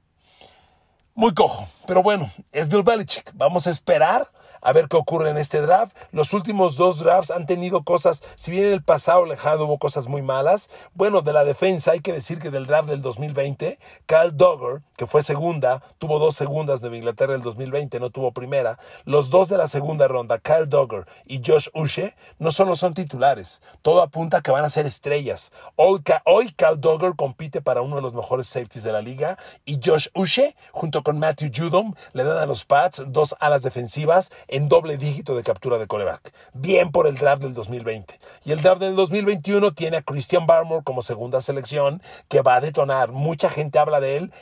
muy 1.14 1.33
cojo. 1.33 1.68
Pero 1.87 2.03
bueno, 2.03 2.31
es 2.53 2.68
Bill 2.68 2.83
Belichick. 2.83 3.31
Vamos 3.35 3.66
a 3.66 3.70
esperar 3.70 4.31
a 4.61 4.72
ver 4.72 4.88
qué 4.88 4.96
ocurre 4.96 5.31
en 5.31 5.37
este 5.37 5.61
draft. 5.61 5.96
Los 6.11 6.33
últimos 6.33 6.77
dos 6.77 6.98
drafts 6.98 7.31
han 7.31 7.46
tenido 7.46 7.85
cosas, 7.85 8.22
si 8.35 8.51
bien 8.51 8.66
en 8.66 8.72
el 8.72 8.83
pasado 8.83 9.24
lejano 9.24 9.64
hubo 9.64 9.79
cosas 9.79 10.09
muy 10.09 10.22
malas, 10.22 10.70
bueno, 10.94 11.22
de 11.22 11.33
la 11.33 11.44
defensa 11.44 11.92
hay 11.92 12.01
que 12.01 12.12
decir 12.12 12.38
que 12.38 12.51
del 12.51 12.66
draft 12.66 12.88
del 12.88 13.03
2020, 13.03 13.79
Kyle 14.07 14.33
Dogger, 14.37 14.83
que 14.98 15.06
fue 15.06 15.22
segunda, 15.22 15.80
tuvo 15.98 16.18
dos 16.18 16.34
segundas 16.34 16.80
Nueva 16.80 16.96
Inglaterra 16.96 17.37
el 17.37 17.40
2020, 17.40 18.00
no 18.00 18.11
tuvo 18.11 18.32
primera. 18.32 18.80
Los 19.04 19.30
dos 19.30 19.48
de 19.48 19.56
la 19.56 19.68
segunda 19.68 20.08
ronda, 20.08 20.40
Kyle 20.40 20.68
Dogger 20.68 21.06
y 21.24 21.40
Josh 21.46 21.68
Uche, 21.72 22.16
no 22.40 22.50
solo 22.50 22.74
son 22.74 22.94
titulares, 22.94 23.62
todo 23.82 24.02
apunta 24.02 24.38
a 24.38 24.42
que 24.42 24.50
van 24.50 24.64
a 24.64 24.70
ser 24.70 24.87
estrellas. 24.87 25.52
Hoy, 25.76 26.02
Kyle 26.02 26.80
Dogger 26.80 27.14
compite 27.14 27.62
para 27.62 27.80
uno 27.80 27.94
de 27.94 28.02
los 28.02 28.12
mejores 28.12 28.48
safeties 28.48 28.82
de 28.82 28.92
la 28.92 29.00
liga 29.00 29.38
y 29.64 29.78
Josh 29.82 30.08
Uche, 30.14 30.56
junto 30.72 31.04
con 31.04 31.16
Matthew 31.20 31.52
Judom, 31.54 31.94
le 32.12 32.24
dan 32.24 32.38
a 32.38 32.46
los 32.46 32.64
Pats 32.64 33.04
dos 33.06 33.37
alas 33.38 33.62
defensivas 33.62 34.32
en 34.48 34.68
doble 34.68 34.96
dígito 34.96 35.37
de 35.37 35.44
captura 35.44 35.78
de 35.78 35.87
coreback. 35.87 36.34
Bien 36.54 36.90
por 36.90 37.06
el 37.06 37.14
draft 37.14 37.42
del 37.42 37.54
2020. 37.54 38.18
Y 38.44 38.50
el 38.50 38.62
draft 38.62 38.80
del 38.80 38.96
2021 38.96 39.74
tiene 39.74 39.98
a 39.98 40.02
Christian 40.02 40.46
Barmore 40.46 40.82
como 40.82 41.02
segunda 41.02 41.40
selección 41.40 42.02
que 42.26 42.42
va 42.42 42.56
a 42.56 42.61
detonar. 42.61 43.12
Mucha 43.12 43.48
gente 43.48 43.78
habla 43.78 44.00
de 44.00 44.16
él, 44.16 44.32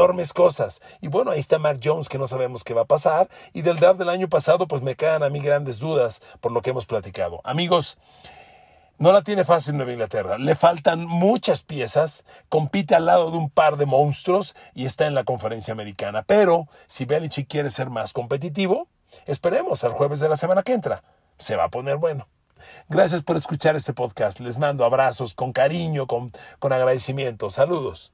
enormes 0.00 0.32
cosas. 0.32 0.80
Y 1.02 1.08
bueno, 1.08 1.30
ahí 1.30 1.38
está 1.38 1.58
Mac 1.58 1.78
Jones 1.82 2.08
que 2.08 2.18
no 2.18 2.26
sabemos 2.26 2.64
qué 2.64 2.72
va 2.72 2.82
a 2.82 2.86
pasar. 2.86 3.28
Y 3.52 3.60
del 3.60 3.78
draft 3.78 3.98
del 3.98 4.08
año 4.08 4.28
pasado 4.28 4.66
pues 4.66 4.80
me 4.80 4.96
quedan 4.96 5.22
a 5.22 5.28
mí 5.28 5.40
grandes 5.40 5.78
dudas 5.78 6.22
por 6.40 6.52
lo 6.52 6.62
que 6.62 6.70
hemos 6.70 6.86
platicado. 6.86 7.42
Amigos, 7.44 7.98
no 8.96 9.12
la 9.12 9.22
tiene 9.22 9.44
fácil 9.44 9.76
Nueva 9.76 9.92
Inglaterra. 9.92 10.38
Le 10.38 10.56
faltan 10.56 11.04
muchas 11.04 11.62
piezas, 11.62 12.24
compite 12.48 12.94
al 12.94 13.06
lado 13.06 13.30
de 13.30 13.36
un 13.36 13.50
par 13.50 13.76
de 13.76 13.84
monstruos 13.84 14.54
y 14.74 14.86
está 14.86 15.06
en 15.06 15.14
la 15.14 15.24
conferencia 15.24 15.72
americana. 15.72 16.22
Pero 16.22 16.66
si 16.86 17.04
Belichick 17.04 17.48
quiere 17.48 17.68
ser 17.68 17.90
más 17.90 18.14
competitivo, 18.14 18.88
esperemos 19.26 19.84
al 19.84 19.92
jueves 19.92 20.20
de 20.20 20.30
la 20.30 20.36
semana 20.36 20.62
que 20.62 20.72
entra. 20.72 21.02
Se 21.36 21.56
va 21.56 21.64
a 21.64 21.70
poner 21.70 21.98
bueno. 21.98 22.26
Gracias 22.88 23.22
por 23.22 23.36
escuchar 23.36 23.76
este 23.76 23.92
podcast. 23.92 24.40
Les 24.40 24.58
mando 24.58 24.86
abrazos 24.86 25.34
con 25.34 25.52
cariño, 25.52 26.06
con, 26.06 26.32
con 26.58 26.72
agradecimiento. 26.72 27.50
Saludos. 27.50 28.12